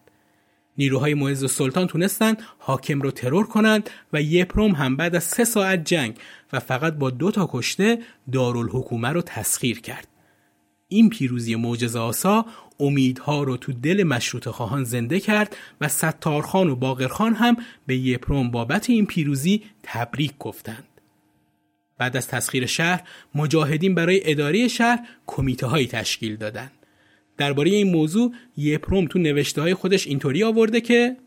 [0.78, 5.86] نیروهای معز سلطان تونستند حاکم رو ترور کنند و یپروم هم بعد از سه ساعت
[5.86, 6.16] جنگ
[6.54, 8.00] و فقط با دو تا کشته
[8.32, 10.11] دارالحکومه رو تسخیر کرد.
[10.92, 12.46] این پیروزی معجزه آسا
[12.80, 18.52] امیدها رو تو دل مشروط خواهان زنده کرد و ستارخان و باقرخان هم به یپروم
[18.52, 20.84] بابت این پیروزی تبریک گفتند.
[21.98, 23.04] بعد از تسخیر شهر
[23.36, 26.72] مجاهدین برای اداره شهر کمیته هایی تشکیل دادند.
[27.38, 31.18] درباره این موضوع یپروم تو نوشته های خودش اینطوری آورده که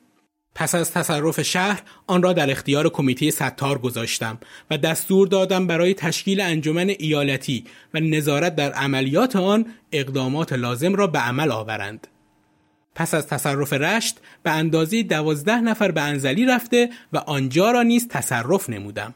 [0.54, 4.38] پس از تصرف شهر آن را در اختیار کمیته ستار گذاشتم
[4.70, 7.64] و دستور دادم برای تشکیل انجمن ایالتی
[7.94, 12.06] و نظارت در عملیات آن اقدامات لازم را به عمل آورند.
[12.94, 18.08] پس از تصرف رشت به اندازه دوازده نفر به انزلی رفته و آنجا را نیز
[18.08, 19.14] تصرف نمودم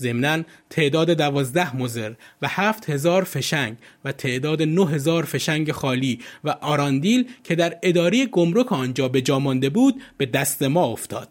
[0.00, 6.50] ضمنا تعداد دوازده مزر و هفت هزار فشنگ و تعداد نه هزار فشنگ خالی و
[6.50, 11.28] آراندیل که در اداره گمرک آنجا به جا مانده بود به دست ما افتاد.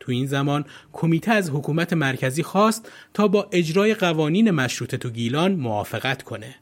[0.00, 5.52] تو این زمان کمیته از حکومت مرکزی خواست تا با اجرای قوانین مشروطه تو گیلان
[5.52, 6.54] موافقت کنه.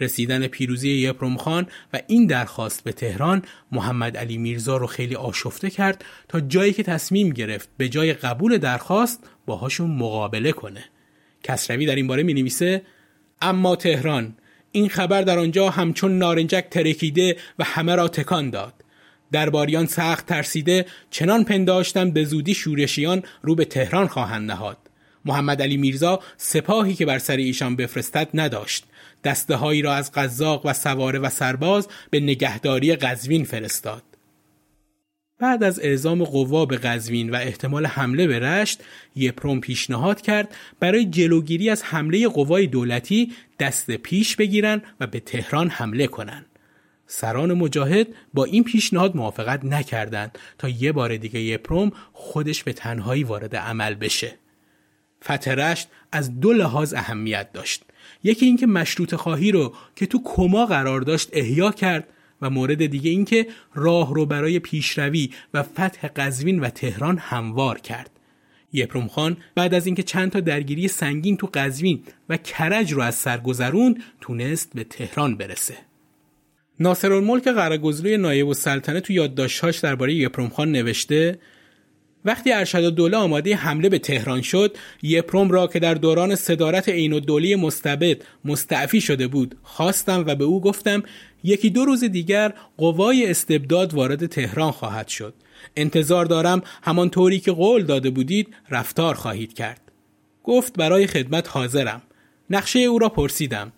[0.00, 5.70] رسیدن پیروزی یپروم خان و این درخواست به تهران محمد علی میرزا رو خیلی آشفته
[5.70, 10.84] کرد تا جایی که تصمیم گرفت به جای قبول درخواست باهاشون مقابله کنه.
[11.42, 12.82] کسروی در این باره می نویسه
[13.42, 14.36] اما تهران
[14.72, 18.74] این خبر در آنجا همچون نارنجک ترکیده و همه را تکان داد.
[19.32, 24.78] درباریان سخت ترسیده چنان پنداشتم به زودی شورشیان رو به تهران خواهند نهاد.
[25.24, 28.84] محمد علی میرزا سپاهی که بر سر ایشان بفرستد نداشت
[29.24, 34.02] دسته هایی را از قزاق و سواره و سرباز به نگهداری قزوین فرستاد.
[35.38, 38.80] بعد از اعزام قوا به قزوین و احتمال حمله به رشت
[39.16, 45.68] یپروم پیشنهاد کرد برای جلوگیری از حمله قوای دولتی دست پیش بگیرن و به تهران
[45.68, 46.46] حمله کنند.
[47.06, 53.24] سران مجاهد با این پیشنهاد موافقت نکردند تا یه بار دیگه یپروم خودش به تنهایی
[53.24, 54.34] وارد عمل بشه.
[55.24, 57.84] فتح رشت از دو لحاظ اهمیت داشت.
[58.24, 62.08] یکی اینکه مشروط خواهی رو که تو کما قرار داشت احیا کرد
[62.42, 68.10] و مورد دیگه اینکه راه رو برای پیشروی و فتح قزوین و تهران هموار کرد.
[68.72, 73.14] یپروم خان بعد از اینکه چند تا درگیری سنگین تو قزوین و کرج رو از
[73.14, 75.76] سر گذرون تونست به تهران برسه.
[76.80, 81.38] ناصرالملک قرهگزلوی نایب السلطنه تو یادداشت‌هاش درباره یپروم خان نوشته
[82.24, 87.12] وقتی ارشد دوله آماده حمله به تهران شد یپروم را که در دوران صدارت عین
[87.12, 91.02] الدوله مستبد مستعفی شده بود خواستم و به او گفتم
[91.44, 95.34] یکی دو روز دیگر قوای استبداد وارد تهران خواهد شد.
[95.76, 99.80] انتظار دارم همان طوری که قول داده بودید رفتار خواهید کرد.
[100.44, 102.02] گفت برای خدمت حاضرم.
[102.50, 103.72] نقشه او را پرسیدم.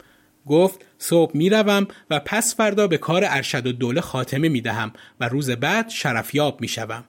[0.46, 5.28] گفت صبح می‌روم و پس فردا به کار ارشد و دوله خاتمه می دهم و
[5.28, 7.04] روز بعد شرفیاب می شوم.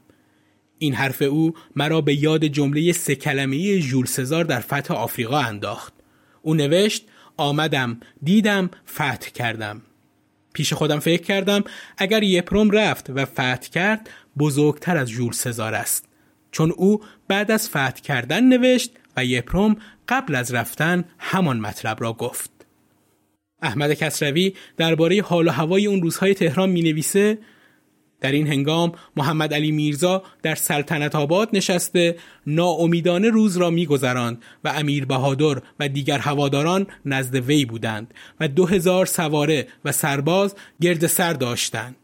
[0.80, 5.94] این حرف او مرا به یاد جمله سه کلمه ژول سزار در فتح آفریقا انداخت.
[6.42, 7.06] او نوشت
[7.38, 9.82] آمدم دیدم فتح کردم.
[10.54, 11.64] پیش خودم فکر کردم
[11.98, 16.06] اگر یپروم رفت و فتح کرد بزرگتر از ژول سزار است.
[16.52, 19.76] چون او بعد از فتح کردن نوشت و یپروم
[20.08, 22.52] قبل از رفتن همان مطلب را گفت.
[23.62, 27.38] احمد کسروی درباره حال و هوای اون روزهای تهران می نویسه
[28.22, 32.16] در این هنگام محمد علی میرزا در سلطنت آباد نشسته
[32.48, 38.66] ناامیدانه روز را میگذراند و امیر بهادر و دیگر هواداران نزد وی بودند و دو
[38.66, 41.96] هزار سواره و سرباز گرد سر داشتند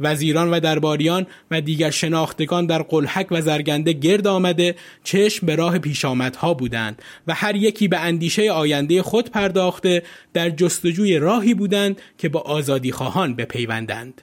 [0.00, 5.78] وزیران و درباریان و دیگر شناختگان در قلحک و زرگنده گرد آمده چشم به راه
[5.78, 12.28] پیشامدها بودند و هر یکی به اندیشه آینده خود پرداخته در جستجوی راهی بودند که
[12.28, 14.22] با آزادی خواهان بپیوندند.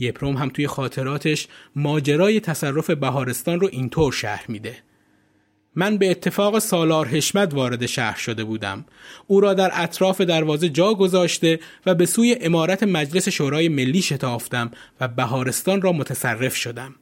[0.00, 4.76] یپروم هم توی خاطراتش ماجرای تصرف بهارستان رو اینطور شهر میده.
[5.74, 8.84] من به اتفاق سالار حشمت وارد شهر شده بودم.
[9.26, 14.70] او را در اطراف دروازه جا گذاشته و به سوی امارت مجلس شورای ملی شتافتم
[15.00, 16.94] و بهارستان را متصرف شدم.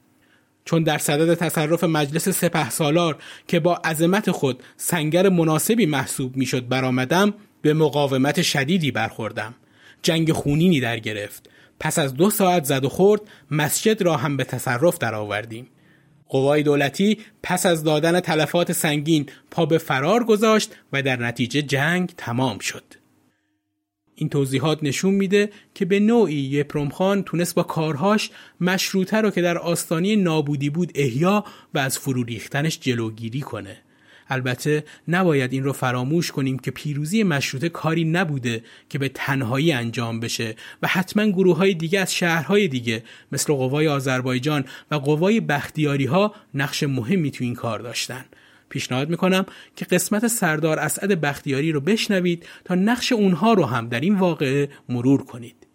[0.65, 6.69] چون در صدد تصرف مجلس سپه سالار که با عظمت خود سنگر مناسبی محسوب می‌شد
[6.69, 9.55] برآمدم به مقاومت شدیدی برخوردم.
[10.03, 11.51] جنگ خونینی در گرفت.
[11.81, 15.67] پس از دو ساعت زد و خورد مسجد را هم به تصرف درآوردیم.
[16.29, 22.13] قوای دولتی پس از دادن تلفات سنگین پا به فرار گذاشت و در نتیجه جنگ
[22.17, 22.85] تمام شد.
[24.15, 29.43] این توضیحات نشون میده که به نوعی یپروم خان تونست با کارهاش مشروطه رو که
[29.43, 33.77] در آستانی نابودی بود احیا و از فرو ریختنش جلوگیری کنه.
[34.29, 40.21] البته نباید این رو فراموش کنیم که پیروزی مشروطه کاری نبوده که به تنهایی انجام
[40.21, 46.05] بشه و حتما گروه های دیگه از شهرهای دیگه مثل قوای آذربایجان و قوای بختیاری
[46.05, 48.25] ها نقش مهمی تو این کار داشتن
[48.69, 54.01] پیشنهاد می‌کنم که قسمت سردار اسعد بختیاری رو بشنوید تا نقش اونها رو هم در
[54.01, 55.68] این واقعه مرور کنید.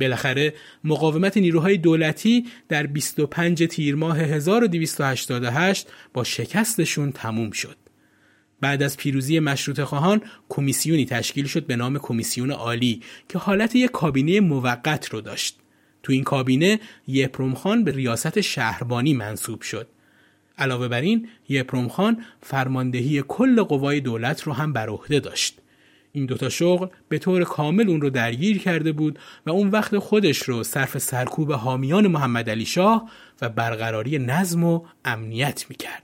[0.00, 7.76] بالاخره مقاومت نیروهای دولتی در 25 تیر ماه 1288 با شکستشون تموم شد.
[8.60, 13.90] بعد از پیروزی مشروط خواهان کمیسیونی تشکیل شد به نام کمیسیون عالی که حالت یک
[13.90, 15.58] کابینه موقت رو داشت.
[16.02, 19.88] تو این کابینه یپروم خان به ریاست شهربانی منصوب شد.
[20.58, 25.61] علاوه بر این یپروم خان فرماندهی کل قوای دولت رو هم بر عهده داشت.
[26.12, 30.42] این دوتا شغل به طور کامل اون رو درگیر کرده بود و اون وقت خودش
[30.42, 33.10] رو صرف سرکوب حامیان محمد علی شاه
[33.42, 36.02] و برقراری نظم و امنیت می‌کرد.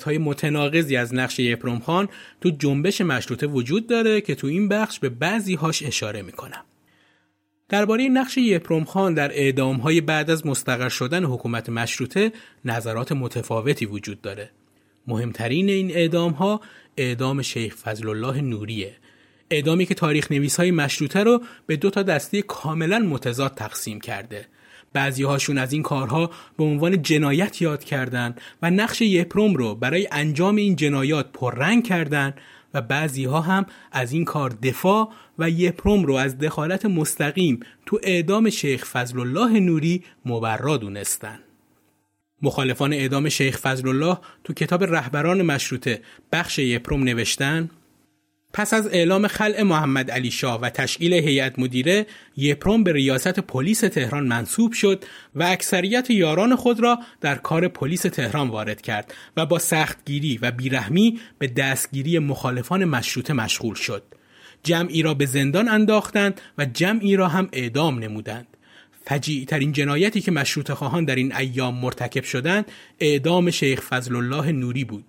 [0.00, 2.08] روایت های متناقضی از نقش یپروم خان
[2.40, 6.64] تو جنبش مشروطه وجود داره که تو این بخش به بعضی هاش اشاره می‌کنم.
[7.68, 12.32] درباره نقش یپروم خان در اعدام های بعد از مستقر شدن حکومت مشروطه
[12.64, 14.50] نظرات متفاوتی وجود داره.
[15.06, 16.60] مهمترین این اعدام ها
[16.96, 18.96] اعدام شیخ فضل الله نوریه.
[19.50, 24.46] اعدامی که تاریخ نویس های مشروطه رو به دو تا دسته کاملا متضاد تقسیم کرده.
[24.92, 30.08] بعضی هاشون از این کارها به عنوان جنایت یاد کردند و نقش یپروم رو برای
[30.12, 32.34] انجام این جنایات پررنگ کردند
[32.74, 37.98] و بعضی ها هم از این کار دفاع و یپروم رو از دخالت مستقیم تو
[38.02, 41.38] اعدام شیخ فضل الله نوری مبرا دونستن.
[42.42, 46.02] مخالفان اعدام شیخ فضل الله تو کتاب رهبران مشروطه
[46.32, 47.70] بخش یپروم نوشتن
[48.52, 53.80] پس از اعلام خلع محمد علی شاه و تشکیل هیئت مدیره یپروم به ریاست پلیس
[53.80, 59.46] تهران منصوب شد و اکثریت یاران خود را در کار پلیس تهران وارد کرد و
[59.46, 64.02] با سختگیری و بیرحمی به دستگیری مخالفان مشروطه مشغول شد.
[64.62, 68.46] جمعی را به زندان انداختند و جمعی را هم اعدام نمودند.
[69.04, 72.64] فجیع ترین جنایتی که مشروط خواهان در این ایام مرتکب شدند
[73.00, 75.04] اعدام شیخ فضل الله نوری بود.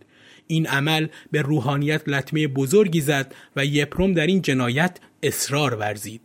[0.51, 6.21] این عمل به روحانیت لطمه بزرگی زد و یپروم در این جنایت اصرار ورزید.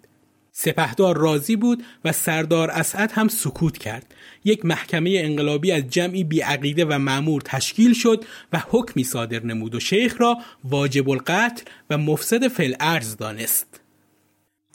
[0.53, 4.15] سپهدار راضی بود و سردار اسعد هم سکوت کرد.
[4.45, 9.81] یک محکمه انقلابی از جمعی بیعقیده و معمور تشکیل شد و حکمی صادر نمود و
[9.81, 13.81] شیخ را واجب القتل و مفسد فل ارز دانست.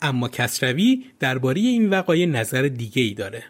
[0.02, 3.44] اما کسروی درباره این وقایع نظر دیگه ای داره.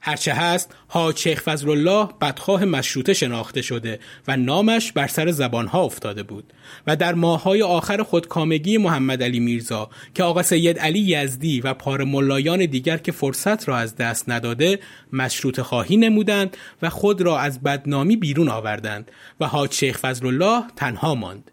[0.00, 5.82] هرچه هست حاج شیخ فضل الله بدخواه مشروطه شناخته شده و نامش بر سر زبانها
[5.82, 6.52] افتاده بود
[6.86, 12.04] و در ماهای آخر خودکامگی محمد علی میرزا که آقا سید علی یزدی و پار
[12.04, 14.78] ملایان دیگر که فرصت را از دست نداده
[15.12, 20.64] مشروط خواهی نمودند و خود را از بدنامی بیرون آوردند و حاج شیخ فضل الله
[20.76, 21.50] تنها ماند.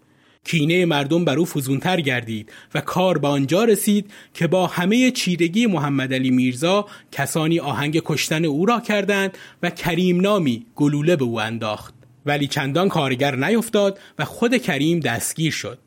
[0.48, 5.66] کینه مردم بر او فزونتر گردید و کار به آنجا رسید که با همه چیرگی
[5.66, 11.40] محمد علی میرزا کسانی آهنگ کشتن او را کردند و کریم نامی گلوله به او
[11.40, 11.94] انداخت.
[12.26, 15.80] ولی چندان کارگر نیفتاد و خود کریم دستگیر شد.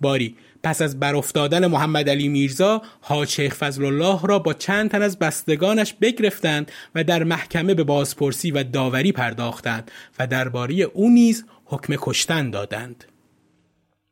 [0.00, 5.02] باری پس از برافتادن محمد علی میرزا حاج شیخ فضل الله را با چند تن
[5.02, 11.44] از بستگانش بگرفتند و در محکمه به بازپرسی و داوری پرداختند و درباره او نیز
[11.64, 13.04] حکم کشتن دادند.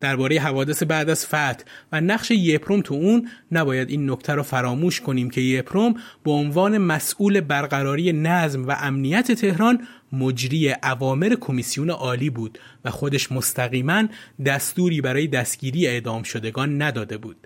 [0.05, 5.01] درباره حوادث بعد از فتح و نقش یپروم تو اون نباید این نکته رو فراموش
[5.01, 5.95] کنیم که یپروم
[6.25, 13.33] به عنوان مسئول برقراری نظم و امنیت تهران مجری اوامر کمیسیون عالی بود و خودش
[13.33, 14.05] مستقیما
[14.47, 17.37] دستوری برای دستگیری اعدام شدگان نداده بود.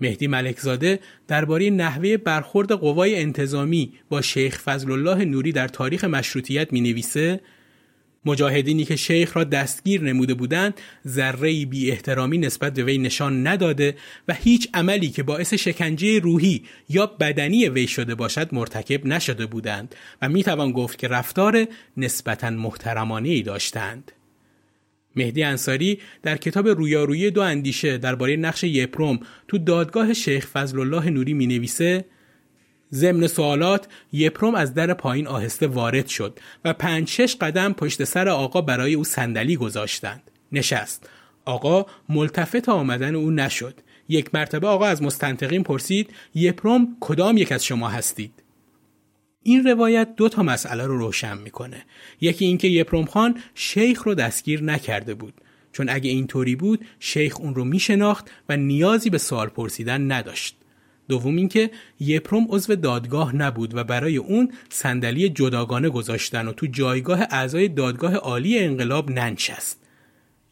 [0.00, 6.72] مهدی ملکزاده درباره نحوه برخورد قوای انتظامی با شیخ فضل الله نوری در تاریخ مشروطیت
[6.72, 7.40] می نویسه
[8.24, 13.96] مجاهدینی که شیخ را دستگیر نموده بودند ذره بی احترامی نسبت به وی نشان نداده
[14.28, 19.94] و هیچ عملی که باعث شکنجه روحی یا بدنی وی شده باشد مرتکب نشده بودند
[20.22, 21.66] و می توان گفت که رفتار
[21.96, 24.12] نسبتا محترمانه ای داشتند.
[25.16, 31.10] مهدی انصاری در کتاب رویارویی دو اندیشه درباره نقش یپروم تو دادگاه شیخ فضل الله
[31.10, 32.04] نوری می نویسه
[32.94, 38.28] ضمن سوالات یپروم از در پایین آهسته وارد شد و پنج شش قدم پشت سر
[38.28, 40.30] آقا برای او صندلی گذاشتند.
[40.52, 41.08] نشست.
[41.44, 43.80] آقا ملتفت آمدن او نشد.
[44.08, 48.32] یک مرتبه آقا از مستنطقین پرسید یپروم کدام یک از شما هستید؟
[49.42, 51.84] این روایت دو تا مسئله رو روشن می‌کنه.
[52.20, 55.34] یکی اینکه یپروم خان شیخ رو دستگیر نکرده بود.
[55.72, 60.56] چون اگه اینطوری بود شیخ اون رو میشناخت و نیازی به سوال پرسیدن نداشت.
[61.12, 67.20] دوم اینکه یپروم عضو دادگاه نبود و برای اون صندلی جداگانه گذاشتن و تو جایگاه
[67.30, 69.80] اعضای دادگاه عالی انقلاب ننشست.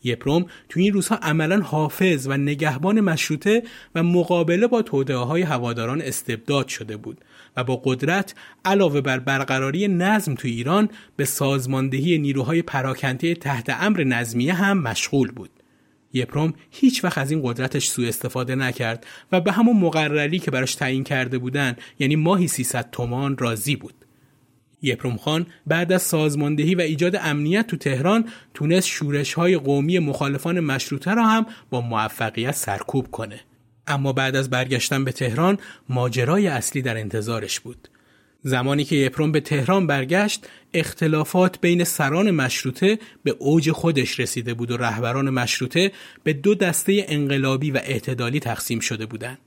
[0.04, 3.62] یپروم تو این روزها عملا حافظ و نگهبان مشروطه
[3.94, 7.18] و مقابله با توده های هواداران استبداد شده بود
[7.56, 8.34] و با قدرت
[8.64, 15.30] علاوه بر برقراری نظم تو ایران به سازماندهی نیروهای پراکنده تحت امر نظمیه هم مشغول
[15.30, 15.59] بود.
[16.12, 20.74] یپروم هیچ وقت از این قدرتش سوء استفاده نکرد و به همون مقرری که براش
[20.74, 23.94] تعیین کرده بودن یعنی ماهی 300 تومان راضی بود.
[24.82, 30.60] یپروم خان بعد از سازماندهی و ایجاد امنیت تو تهران تونست شورش های قومی مخالفان
[30.60, 33.40] مشروطه را هم با موفقیت سرکوب کنه.
[33.86, 35.58] اما بعد از برگشتن به تهران
[35.88, 37.89] ماجرای اصلی در انتظارش بود.
[38.42, 44.70] زمانی که یپروم به تهران برگشت اختلافات بین سران مشروطه به اوج خودش رسیده بود
[44.70, 45.92] و رهبران مشروطه
[46.24, 49.38] به دو دسته انقلابی و اعتدالی تقسیم شده بودند.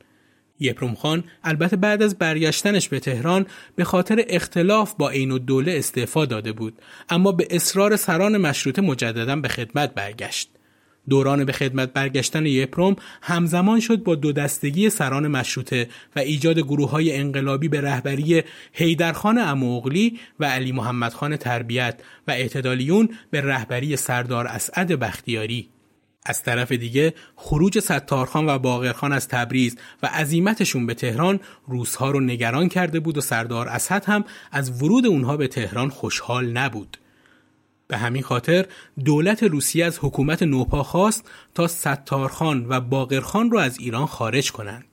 [0.60, 6.26] یپروم خان البته بعد از برگشتنش به تهران به خاطر اختلاف با عین الدوله استعفا
[6.26, 6.74] داده بود
[7.10, 10.50] اما به اصرار سران مشروطه مجددا به خدمت برگشت.
[11.10, 16.90] دوران به خدمت برگشتن یپروم همزمان شد با دو دستگی سران مشروطه و ایجاد گروه
[16.90, 18.44] های انقلابی به رهبری
[18.74, 25.70] حیدرخان اموغلی و علی محمد خان تربیت و اعتدالیون به رهبری سردار اسعد بختیاری
[26.26, 32.20] از طرف دیگه خروج ستارخان و باقرخان از تبریز و عزیمتشون به تهران روزها رو
[32.20, 36.98] نگران کرده بود و سردار اسد هم از ورود اونها به تهران خوشحال نبود.
[37.94, 38.66] به همین خاطر
[39.06, 44.86] دولت روسیه از حکومت نوپا خواست تا ستارخان و باقرخان را از ایران خارج کنند.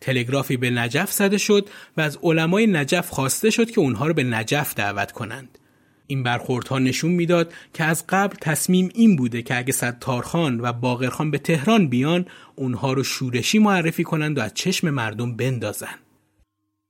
[0.00, 4.24] تلگرافی به نجف زده شد و از علمای نجف خواسته شد که اونها را به
[4.24, 5.58] نجف دعوت کنند.
[6.06, 11.30] این برخوردها نشون می‌داد که از قبل تصمیم این بوده که اگه ستارخان و باقرخان
[11.30, 12.26] به تهران بیان
[12.56, 16.03] اونها رو شورشی معرفی کنند و از چشم مردم بندازن.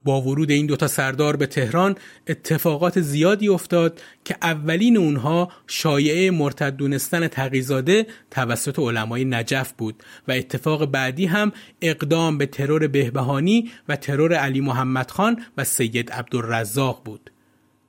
[0.04, 1.96] با ورود این دوتا سردار به تهران
[2.26, 10.32] اتفاقات زیادی افتاد که اولین اونها شایعه مرتد دونستن تقیزاده توسط علمای نجف بود و
[10.32, 11.52] اتفاق بعدی هم
[11.82, 17.30] اقدام به ترور بهبهانی و ترور علی محمد خان و سید عبدالرزاق بود.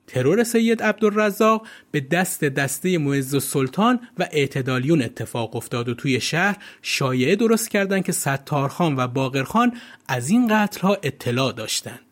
[0.07, 6.57] ترور سید عبدالرزاق به دست دسته معز سلطان و اعتدالیون اتفاق افتاد و توی شهر
[6.81, 9.73] شایعه درست کردند که ستارخان و باقرخان
[10.07, 12.04] از این قتل ها اطلاع داشتند.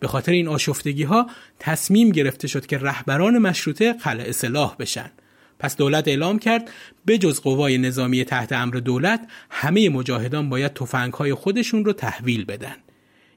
[0.00, 1.26] به خاطر این آشفتگی ها
[1.58, 5.10] تصمیم گرفته شد که رهبران مشروطه قلعه اصلاح بشن.
[5.58, 6.70] پس دولت اعلام کرد
[7.04, 10.78] به جز قوای نظامی تحت امر دولت همه مجاهدان باید
[11.14, 12.76] های خودشون رو تحویل بدن.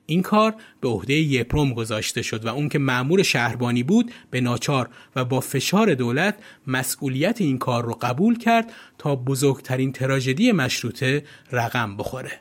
[0.06, 4.90] این کار به عهده یپروم گذاشته شد و اون که معمور شهربانی بود به ناچار
[5.16, 6.36] و با فشار دولت
[6.68, 12.40] مسئولیت این کار رو قبول کرد تا بزرگترین تراژدی مشروطه رقم بخوره.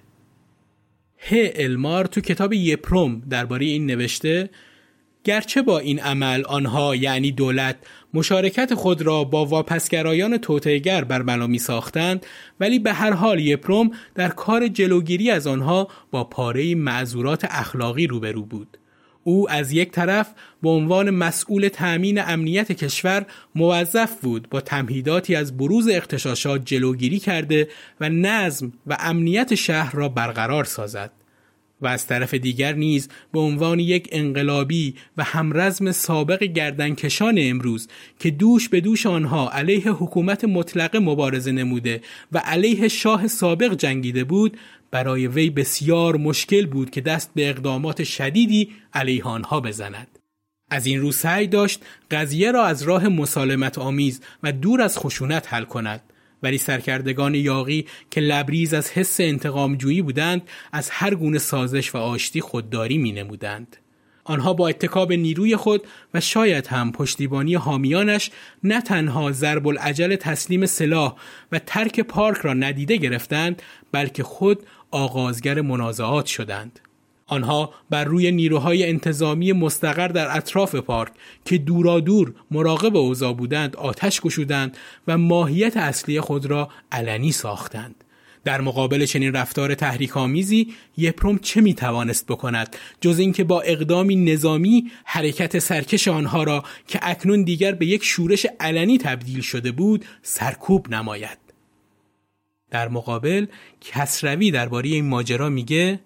[1.28, 4.50] ه المار تو کتاب یپروم درباره این نوشته
[5.24, 7.76] گرچه با این عمل آنها یعنی دولت
[8.14, 12.26] مشارکت خود را با واپسگرایان توتیگر بر ملا می ساختند
[12.60, 18.44] ولی به هر حال یپروم در کار جلوگیری از آنها با پاره معذورات اخلاقی روبرو
[18.44, 18.79] بود.
[19.24, 20.30] او از یک طرف
[20.62, 27.68] به عنوان مسئول تأمین امنیت کشور موظف بود با تمهیداتی از بروز اختشاشات جلوگیری کرده
[28.00, 31.19] و نظم و امنیت شهر را برقرار سازد.
[31.82, 38.30] و از طرف دیگر نیز به عنوان یک انقلابی و همرزم سابق گردنکشان امروز که
[38.30, 42.00] دوش به دوش آنها علیه حکومت مطلقه مبارزه نموده
[42.32, 44.56] و علیه شاه سابق جنگیده بود
[44.90, 50.18] برای وی بسیار مشکل بود که دست به اقدامات شدیدی علیه آنها بزند.
[50.70, 55.54] از این رو سعی داشت قضیه را از راه مسالمت آمیز و دور از خشونت
[55.54, 56.00] حل کند.
[56.42, 62.40] ولی سرکردگان یاقی که لبریز از حس انتقامجویی بودند از هر گونه سازش و آشتی
[62.40, 63.76] خودداری می نمودند.
[64.24, 68.30] آنها با اتکاب نیروی خود و شاید هم پشتیبانی حامیانش
[68.64, 71.16] نه تنها ضرب العجل تسلیم سلاح
[71.52, 73.62] و ترک پارک را ندیده گرفتند
[73.92, 76.80] بلکه خود آغازگر منازعات شدند.
[77.30, 81.12] آنها بر روی نیروهای انتظامی مستقر در اطراف پارک
[81.44, 84.76] که دورادور مراقب اوضاع بودند آتش گشودند
[85.08, 88.04] و ماهیت اصلی خود را علنی ساختند.
[88.44, 94.16] در مقابل چنین رفتار تحریک آمیزی یپروم چه می توانست بکند جز اینکه با اقدامی
[94.16, 100.04] نظامی حرکت سرکش آنها را که اکنون دیگر به یک شورش علنی تبدیل شده بود
[100.22, 101.38] سرکوب نماید
[102.70, 103.46] در مقابل
[103.80, 106.00] کسروی درباره این ماجرا میگه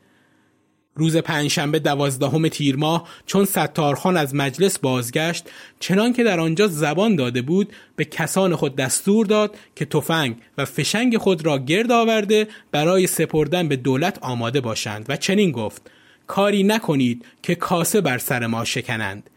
[0.97, 5.45] روز پنجشنبه دوازدهم تیر ماه چون ستارخان از مجلس بازگشت
[5.81, 10.65] چنان که در آنجا زبان داده بود به کسان خود دستور داد که تفنگ و
[10.65, 15.91] فشنگ خود را گرد آورده برای سپردن به دولت آماده باشند و چنین گفت
[16.27, 19.31] کاری نکنید که کاسه بر سر ما شکنند.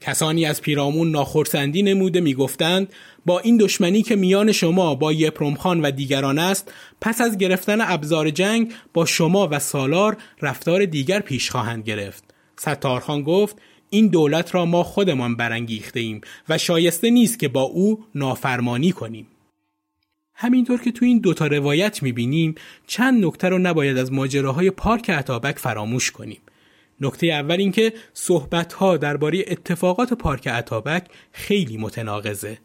[0.00, 2.92] کسانی از پیرامون ناخرسندی نموده می‌گفتند
[3.26, 8.30] با این دشمنی که میان شما با یپرومخان و دیگران است پس از گرفتن ابزار
[8.30, 12.24] جنگ با شما و سالار رفتار دیگر پیش خواهند گرفت.
[12.56, 13.56] ستارخان گفت
[13.90, 19.26] این دولت را ما خودمان برانگیخته ایم و شایسته نیست که با او نافرمانی کنیم.
[20.34, 22.54] همینطور که تو این دوتا روایت می‌بینیم
[22.86, 26.40] چند نکته رو نباید از ماجراهای پارک عطابک فراموش کنیم.
[27.00, 32.58] نکته اول اینکه صحبت ها درباره اتفاقات پارک عطابک خیلی متناقضه.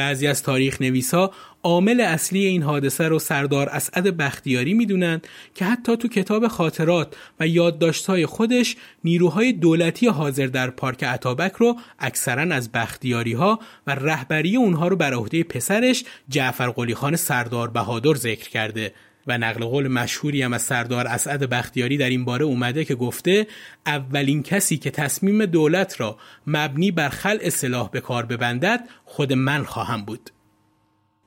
[0.00, 1.30] بعضی از تاریخ نویسا
[1.62, 7.46] عامل اصلی این حادثه رو سردار اسعد بختیاری می‌دونند که حتی تو کتاب خاطرات و
[7.46, 14.56] یادداشت‌های خودش نیروهای دولتی حاضر در پارک عطابک رو اکثرا از بختیاری ها و رهبری
[14.56, 18.92] اونها رو بر عهده پسرش جعفر قلی خان سردار بهادر ذکر کرده.
[19.26, 23.46] و نقل قول مشهوری هم از سردار اسعد بختیاری در این باره اومده که گفته
[23.86, 29.64] اولین کسی که تصمیم دولت را مبنی بر خل اصلاح به کار ببندد خود من
[29.64, 30.30] خواهم بود.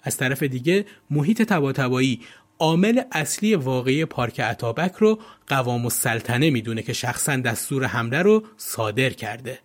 [0.03, 2.21] از طرف دیگه محیط تباتبایی
[2.59, 9.09] عامل اصلی واقعی پارک عطابک رو قوام السلطنه می‌دونه که شخصا دستور حمله رو صادر
[9.09, 9.59] کرده.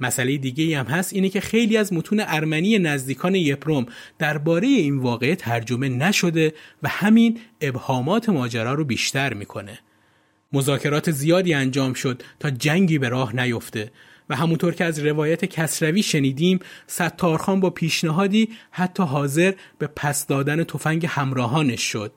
[0.00, 3.86] مسئله دیگه هم هست اینه که خیلی از متون ارمنی نزدیکان یپروم
[4.18, 9.78] درباره این واقعه ترجمه نشده و همین ابهامات ماجرا رو بیشتر می‌کنه.
[10.52, 13.90] مذاکرات زیادی انجام شد تا جنگی به راه نیفته
[14.30, 20.64] و همونطور که از روایت کسروی شنیدیم ستارخان با پیشنهادی حتی حاضر به پس دادن
[20.64, 22.12] تفنگ همراهانش شد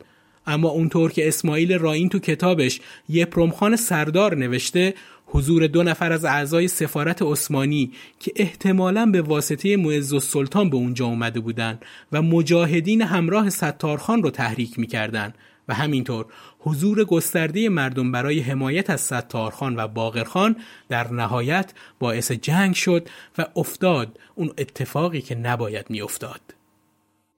[0.47, 4.93] اما اونطور که اسماعیل راین تو کتابش یپرمخان سردار نوشته
[5.35, 11.05] حضور دو نفر از اعضای سفارت عثمانی که احتمالاً به واسطه معز السلطان به اونجا
[11.05, 16.25] اومده بودند و مجاهدین همراه ستارخان رو تحریک می‌کردند و همینطور
[16.59, 20.55] حضور گسترده مردم برای حمایت از ستارخان و باقرخان
[20.89, 26.54] در نهایت باعث جنگ شد و افتاد اون اتفاقی که نباید میافتاد.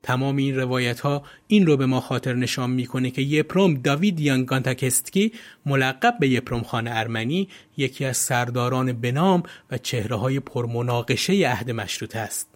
[0.04, 5.32] تمام این روایت ها این رو به ما خاطر نشان می‌کنه که یپروم داوید یانگانتاکستکی
[5.66, 12.20] ملقب به یپروم خان ارمنی یکی از سرداران بنام و چهره های پرمناقشه عهد مشروطه
[12.20, 12.50] است.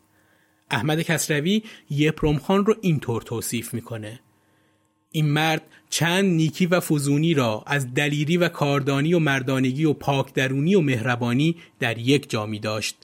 [0.72, 4.20] احمد کسروی یپروم خان رو اینطور توصیف می‌کنه.
[5.12, 10.34] این مرد چند نیکی و فزونی را از دلیری و کاردانی و مردانگی و پاک
[10.34, 12.98] درونی و مهربانی در یک جا می داشت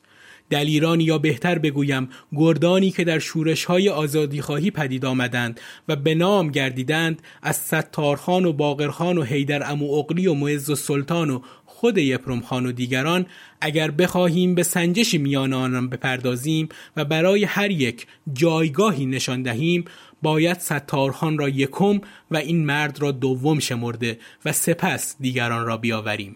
[0.50, 6.16] دلیرانی یا بهتر بگویم گردانی که در شورش های آزادی خواهی پدید آمدند و به
[6.16, 11.42] نام گردیدند از ستارخان و باقرخان و حیدر امو اقلی و معز و سلطان و
[11.66, 13.26] خود یپرم خان و دیگران
[13.62, 19.86] اگر بخواهیم به سنجش میان آنان بپردازیم و برای هر یک جایگاهی نشان دهیم
[20.22, 26.36] باید ستارخان را یکم و این مرد را دوم شمرده و سپس دیگران را بیاوریم.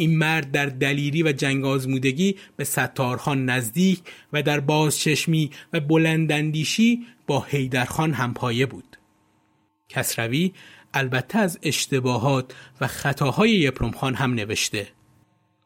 [0.00, 4.00] این مرد در دلیری و جنگ آزمودگی به ستارخان نزدیک
[4.32, 8.96] و در بازچشمی و بلندندیشی با حیدرخان همپایه بود.
[9.88, 10.52] کسروی
[10.94, 14.88] البته از اشتباهات و خطاهای یپرمخان هم نوشته.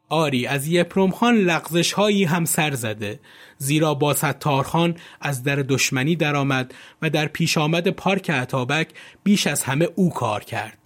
[0.09, 3.19] آری از یپرمخان لغزش هایی هم سر زده
[3.57, 8.89] زیرا با ستارخان از در دشمنی درآمد و در پیش آمد پارک عطابک
[9.23, 10.82] بیش از همه او کار کرد.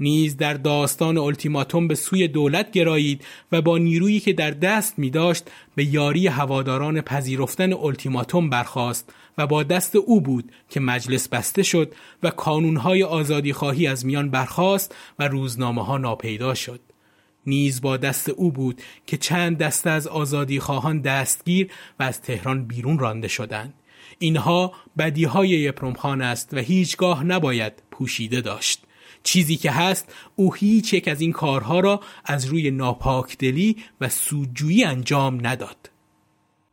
[0.00, 5.10] نیز در داستان التیماتوم به سوی دولت گرایید و با نیرویی که در دست می
[5.10, 11.62] داشت به یاری هواداران پذیرفتن التیماتوم برخاست و با دست او بود که مجلس بسته
[11.62, 16.80] شد و کانونهای آزادی خواهی از میان برخاست و روزنامه ها ناپیدا شد.
[17.46, 21.70] نیز با دست او بود که چند دسته از آزادی خواهان دستگیر
[22.00, 23.74] و از تهران بیرون رانده شدند.
[24.18, 28.84] اینها بدیهای یپرمخان است و هیچگاه نباید پوشیده داشت.
[29.28, 34.84] چیزی که هست او هیچ یک از این کارها را از روی ناپاکدلی و سودجویی
[34.84, 35.90] انجام نداد.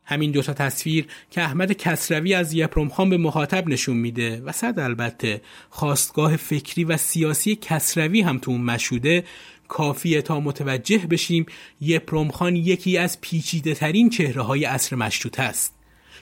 [0.04, 5.40] همین دوتا تصویر که احمد کسروی از یپرمخان به مخاطب نشون میده و صد البته
[5.70, 9.24] خواستگاه فکری و سیاسی کسروی هم تو اون مشهوده
[9.68, 11.46] کافیه تا متوجه بشیم
[11.80, 15.75] یپرمخان یکی از پیچیده ترین چهره های عصر مشروطه است.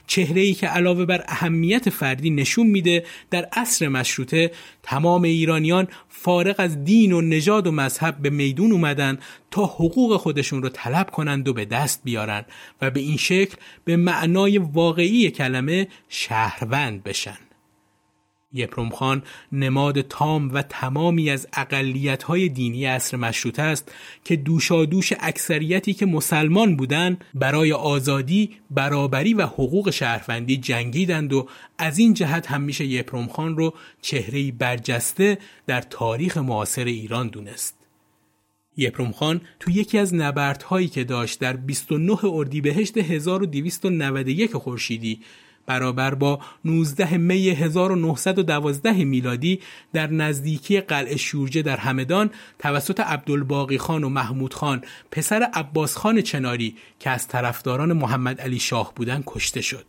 [0.07, 4.51] چهره ای که علاوه بر اهمیت فردی نشون میده در عصر مشروطه
[4.83, 9.17] تمام ایرانیان فارغ از دین و نژاد و مذهب به میدون اومدن
[9.51, 12.45] تا حقوق خودشون رو طلب کنند و به دست بیارن
[12.81, 17.37] و به این شکل به معنای واقعی کلمه شهروند بشن.
[18.55, 23.91] یپروم خان نماد تام و تمامی از اقلیت های دینی عصر مشروطه است
[24.23, 31.47] که دوشادوش اکثریتی که مسلمان بودند برای آزادی، برابری و حقوق شهروندی جنگیدند و
[31.77, 35.37] از این جهت هم میشه یپروم خان رو چهره برجسته
[35.67, 37.75] در تاریخ معاصر ایران دونست.
[38.77, 45.19] یپروم خان تو یکی از نبردهایی که داشت در 29 اردیبهشت 1291 خورشیدی
[45.65, 49.59] برابر با 19 می 1912 میلادی
[49.93, 56.21] در نزدیکی قلعه شورجه در همدان توسط عبدالباقی خان و محمود خان پسر عباس خان
[56.21, 59.85] چناری که از طرفداران محمد علی شاه بودند کشته شد.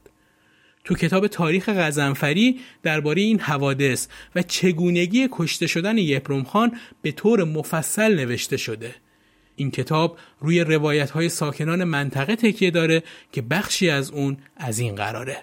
[0.84, 7.44] تو کتاب تاریخ غزنفری درباره این حوادث و چگونگی کشته شدن یپروم خان به طور
[7.44, 8.94] مفصل نوشته شده.
[9.56, 13.02] این کتاب روی روایت های ساکنان منطقه تکیه داره
[13.32, 15.42] که بخشی از اون از این قراره.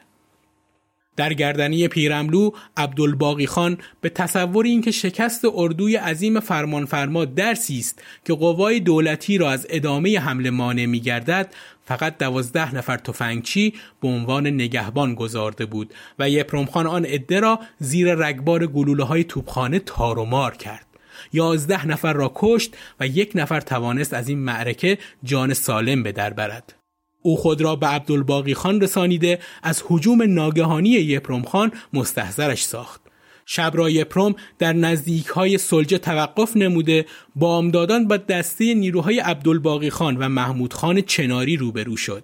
[1.15, 8.33] در گردنی پیرملو عبدالباقی خان به تصور اینکه شکست اردوی عظیم فرمانفرما درسی است که
[8.33, 11.53] قوای دولتی را از ادامه حمله مانع میگردد
[11.85, 18.15] فقط دوازده نفر تفنگچی به عنوان نگهبان گذارده بود و یپرمخان آن عده را زیر
[18.15, 20.85] رگبار گلوله های توپخانه تار و مار کرد.
[21.33, 26.33] یازده نفر را کشت و یک نفر توانست از این معرکه جان سالم به در
[26.33, 26.82] برد.
[27.23, 33.01] او خود را به عبدالباقی خان رسانیده از حجوم ناگهانی یپروم خان مستحضرش ساخت.
[33.45, 37.05] شب را یپروم در نزدیک های سلجه توقف نموده
[37.35, 42.23] بامدادان با دسته نیروهای عبدالباقی خان و محمود خان چناری روبرو شد.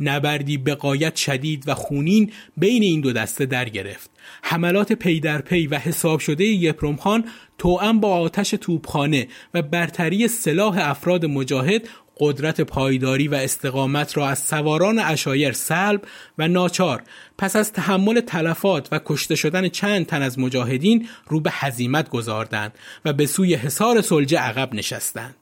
[0.00, 4.10] نبردی بقایت شدید و خونین بین این دو دسته در گرفت.
[4.42, 7.24] حملات پی در پی و حساب شده یپروم خان
[7.58, 11.88] توأم با آتش توپخانه و برتری سلاح افراد مجاهد
[12.20, 16.02] قدرت پایداری و استقامت را از سواران اشایر سلب
[16.38, 17.02] و ناچار
[17.38, 22.72] پس از تحمل تلفات و کشته شدن چند تن از مجاهدین رو به حزیمت گذاردند
[23.04, 25.34] و به سوی حصار سلجه عقب نشستند.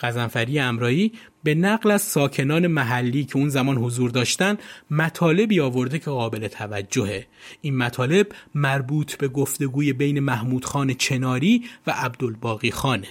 [0.00, 1.12] غزنفری امرایی
[1.44, 4.58] به نقل از ساکنان محلی که اون زمان حضور داشتن
[4.90, 7.26] مطالبی آورده که قابل توجهه
[7.60, 13.08] این مطالب مربوط به گفتگوی بین محمود خان چناری و عبدالباقی خانه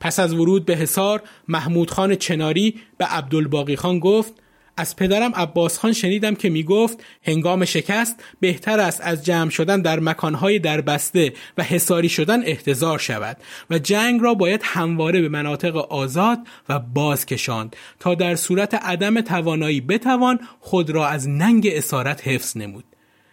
[0.00, 4.34] پس از ورود به حصار محمود خان چناری به عبدالباقی خان گفت
[4.78, 9.82] از پدرم عباس خان شنیدم که می گفت هنگام شکست بهتر است از جمع شدن
[9.82, 13.36] در مکانهای دربسته و حساری شدن احتضار شود
[13.70, 16.38] و جنگ را باید همواره به مناطق آزاد
[16.68, 22.56] و باز کشاند تا در صورت عدم توانایی بتوان خود را از ننگ اسارت حفظ
[22.56, 22.84] نمود.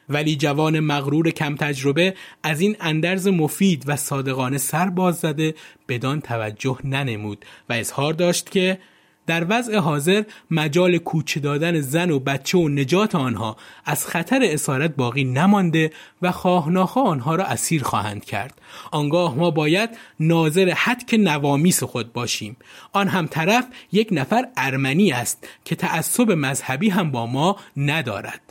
[0.10, 5.56] ولی جوان مغرور کم تجربه از این اندرز مفید و صادقانه سر باز زده
[5.88, 8.80] بدان توجه ننمود و اظهار داشت که
[9.28, 14.96] در وضع حاضر مجال کوچه دادن زن و بچه و نجات آنها از خطر اسارت
[14.96, 15.92] باقی نمانده
[16.22, 18.62] و خواه آنها را اسیر خواهند کرد.
[18.92, 19.90] آنگاه ما باید
[20.20, 22.58] ناظر حد نوامیس خود باشیم.
[22.94, 28.45] آن هم طرف یک نفر ارمنی است که تعصب مذهبی هم با ما ندارد.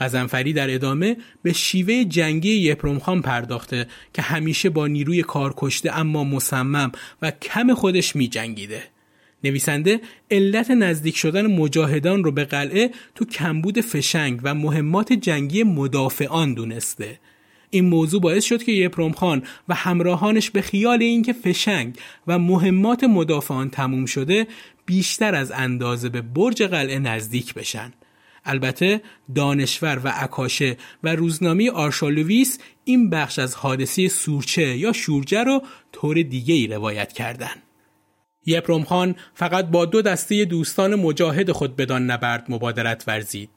[0.00, 6.92] غزنفری در ادامه به شیوه جنگی یپرمخان پرداخته که همیشه با نیروی کارکشته اما مصمم
[7.22, 8.82] و کم خودش می جنگیده.
[9.44, 16.54] نویسنده علت نزدیک شدن مجاهدان رو به قلعه تو کمبود فشنگ و مهمات جنگی مدافعان
[16.54, 17.18] دونسته
[17.70, 21.96] این موضوع باعث شد که یپروم خان و همراهانش به خیال اینکه فشنگ
[22.26, 24.46] و مهمات مدافعان تموم شده
[24.86, 27.92] بیشتر از اندازه به برج قلعه نزدیک بشن
[28.48, 29.00] البته
[29.34, 36.22] دانشور و عکاشه و روزنامه آرشالوویس این بخش از حادثه سورچه یا شورجه رو طور
[36.22, 37.62] دیگه ای روایت کردند.
[38.46, 43.50] یپرم خان فقط با دو دسته دوستان مجاهد خود بدان نبرد مبادرت ورزید.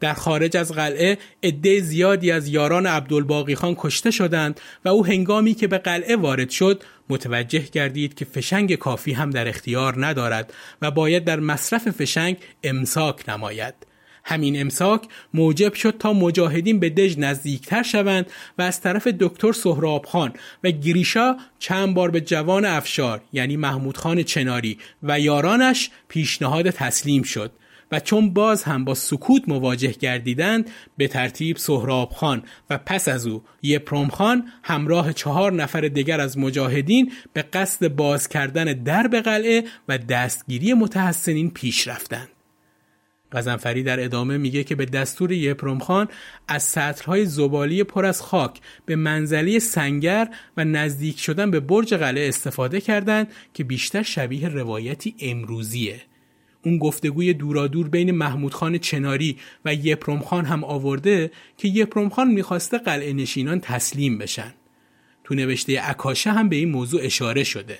[0.00, 5.54] در خارج از قلعه عده زیادی از یاران عبدالباقی خان کشته شدند و او هنگامی
[5.54, 10.90] که به قلعه وارد شد متوجه گردید که فشنگ کافی هم در اختیار ندارد و
[10.90, 13.74] باید در مصرف فشنگ امساک نماید.
[14.28, 15.02] همین امساک
[15.34, 20.32] موجب شد تا مجاهدین به دژ نزدیکتر شوند و از طرف دکتر سهراب خان
[20.64, 27.22] و گریشا چند بار به جوان افشار یعنی محمود خان چناری و یارانش پیشنهاد تسلیم
[27.22, 27.50] شد
[27.92, 33.26] و چون باز هم با سکوت مواجه گردیدند به ترتیب سهراب خان و پس از
[33.26, 39.64] او یپروم خان همراه چهار نفر دیگر از مجاهدین به قصد باز کردن درب قلعه
[39.88, 42.37] و دستگیری متحسنین پیش رفتند.
[43.32, 46.08] غزنفری در ادامه میگه که به دستور یپروم خان
[46.48, 52.28] از سطرهای زبالی پر از خاک به منزلی سنگر و نزدیک شدن به برج قلعه
[52.28, 56.00] استفاده کردند که بیشتر شبیه روایتی امروزیه.
[56.62, 62.28] اون گفتگوی دورادور بین محمود خان چناری و یپروم خان هم آورده که یپروم خان
[62.30, 64.54] می‌خواسته قلعه نشینان تسلیم بشن.
[65.24, 67.78] تو نوشته اکاشه هم به این موضوع اشاره شده.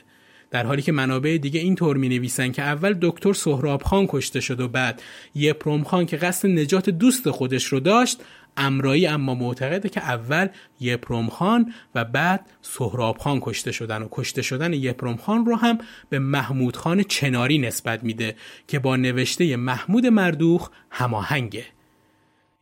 [0.51, 4.61] در حالی که منابع دیگه اینطور می نویسن که اول دکتر سهراب خان کشته شد
[4.61, 5.03] و بعد
[5.35, 8.23] یپروم خان که قصد نجات دوست خودش رو داشت
[8.57, 10.49] امرایی اما معتقده که اول
[10.81, 15.79] یپروم خان و بعد سهراب خان کشته شدن و کشته شدن یپروم خان رو هم
[16.09, 18.37] به محمود خان چناری نسبت میده
[18.69, 21.65] که با نوشته محمود مردوخ هماهنگه.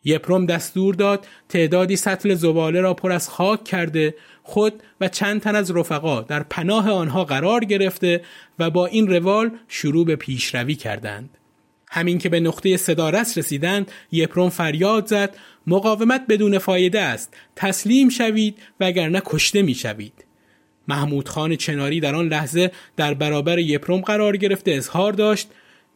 [0.06, 5.56] یپروم دستور داد تعدادی سطل زباله را پر از خاک کرده خود و چند تن
[5.56, 8.22] از رفقا در پناه آنها قرار گرفته
[8.58, 11.38] و با این روال شروع به پیشروی کردند.
[11.90, 15.36] همین که به نقطه صدارت رسیدند یپروم فریاد زد
[15.66, 20.24] مقاومت بدون فایده است تسلیم شوید وگرنه کشته می شوید.
[20.88, 25.48] محمود خان چناری در آن لحظه در برابر یپروم قرار گرفته اظهار داشت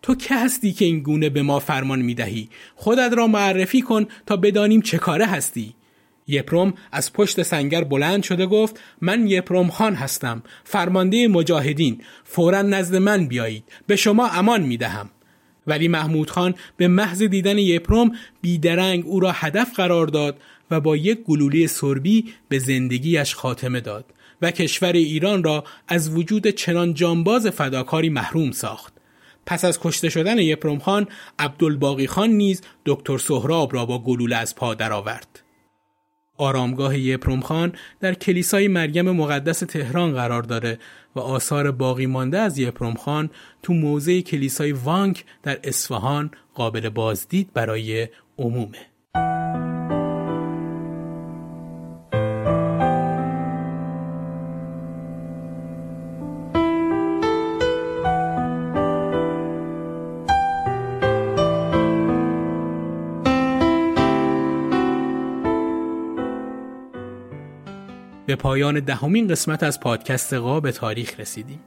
[0.02, 4.06] تو که هستی که این گونه به ما فرمان می دهی خودت را معرفی کن
[4.26, 5.74] تا بدانیم چه کاره هستی.
[6.28, 10.42] یپروم از پشت سنگر بلند شده گفت من یپروم خان هستم.
[10.64, 13.64] فرمانده مجاهدین فورا نزد من بیایید.
[13.86, 15.10] به شما امان می دهم
[15.66, 20.40] ولی محمود خان به محض دیدن یپروم بیدرنگ او را هدف قرار داد
[20.70, 24.04] و با یک گلوله سربی به زندگیش خاتمه داد
[24.42, 28.99] و کشور ایران را از وجود چنان جانباز فداکاری محروم ساخت.
[29.50, 34.54] پس از کشته شدن یپروم خان عبدالباقی خان نیز دکتر سهراب را با گلوله از
[34.54, 35.42] پا درآورد.
[36.36, 40.78] آرامگاه یپروم خان در کلیسای مریم مقدس تهران قرار داره
[41.16, 43.30] و آثار باقی مانده از یپروم خان
[43.62, 48.78] تو موزه کلیسای وانک در اصفهان قابل بازدید برای عمومه.
[68.30, 71.60] به پایان دهمین قسمت از پادکست قاب تاریخ رسیدیم.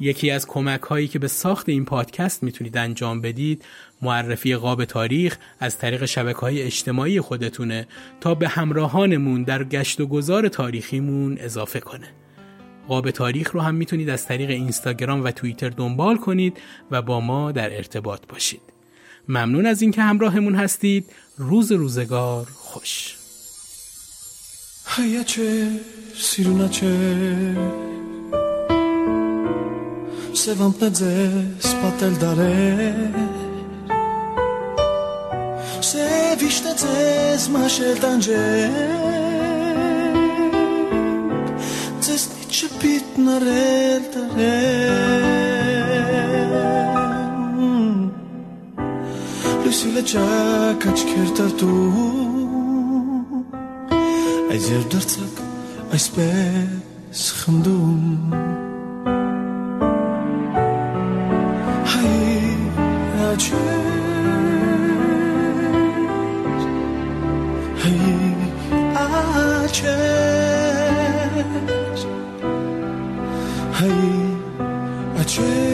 [0.00, 3.64] یکی از کمک هایی که به ساخت این پادکست می‌تونید انجام بدید
[4.02, 7.86] معرفی قاب تاریخ از طریق شبکه های اجتماعی خودتونه
[8.20, 12.08] تا به همراهانمون در گشت و گذار تاریخیمون اضافه کنه.
[12.88, 16.58] قاب تاریخ رو هم می‌تونید از طریق اینستاگرام و توییتر دنبال کنید
[16.90, 18.62] و با ما در ارتباط باشید.
[19.28, 21.12] ممنون از اینکه همراهمون هستید.
[21.38, 23.21] روز روزگار خوش.
[24.92, 25.44] Հայա չէ,
[26.20, 26.88] սիրունա չէ
[30.36, 33.14] Սևամտնե ձեզ պատել դարեր
[35.88, 38.76] Սև իշտը ձեզ մաշել տանջել
[42.04, 45.24] Ձեզ նիչ չպիտ նրել տարել
[49.64, 52.41] Լուսիլը ճակ աչքեր տարտում
[54.52, 55.36] Ejir dertzak
[55.94, 58.00] Ejs pes Chemdum
[61.92, 62.44] Hai
[63.32, 63.72] Acher
[67.82, 68.00] Hai
[69.04, 69.72] Acher
[73.78, 75.71] Hai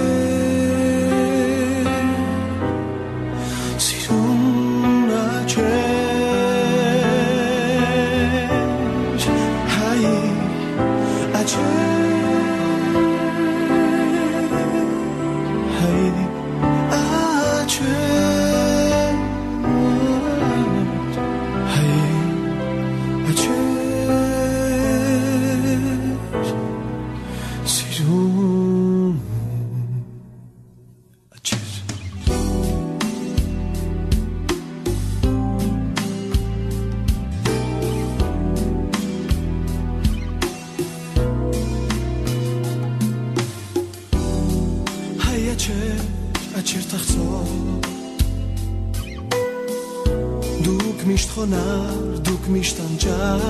[51.18, 53.40] միշտ խոնար, դուք միշտ անջար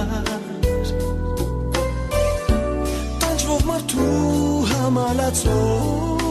[3.20, 4.06] Տանջվող մարդու
[4.70, 6.24] համալացող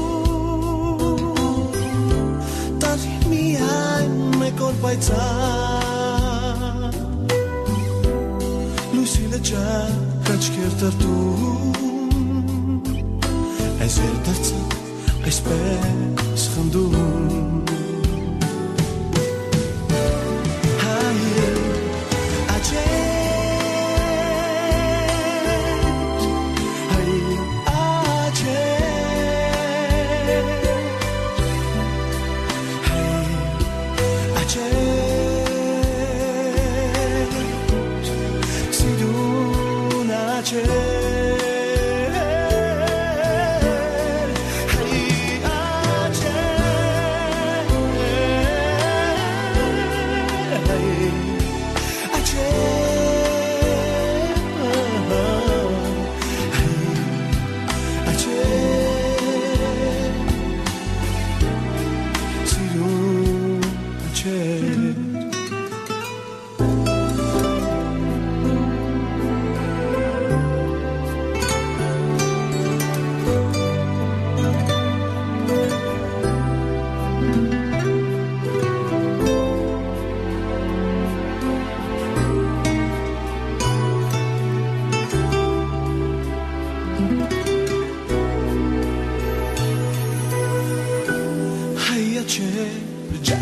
[2.81, 5.21] Տարի միայն մեկ օր պայծար
[8.95, 11.77] Լուսինը ճակ աչքեր տրտում
[13.85, 14.73] Այս էր դարձավ
[15.29, 17.26] այսպես խնդում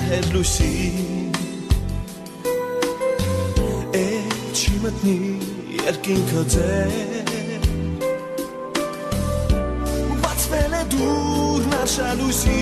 [0.05, 0.73] ջահել լուսի
[3.97, 4.01] Է
[4.53, 5.13] չի մտնի
[5.79, 7.63] երկինքը ձեր
[10.25, 12.59] Բացվել է դուրն արշալուսի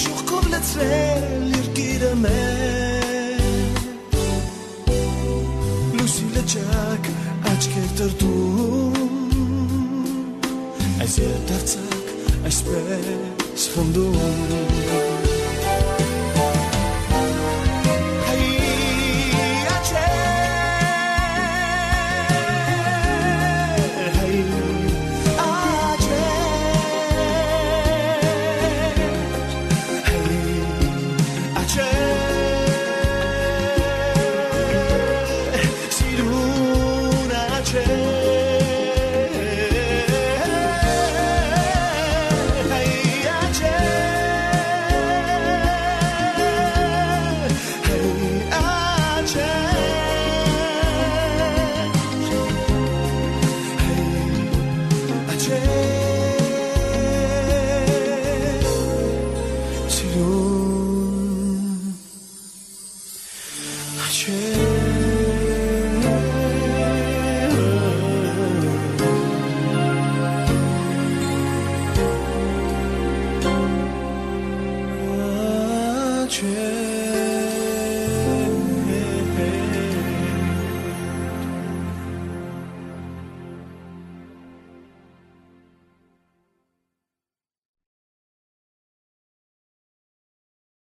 [0.00, 2.50] Շուխկով լծրել երկիրը մեր
[6.00, 7.12] Լուսի լճակ
[7.52, 8.98] աչքեր տրտում
[11.06, 12.04] Այս երդարձակ
[12.50, 13.33] այսպես
[13.74, 14.83] fundo.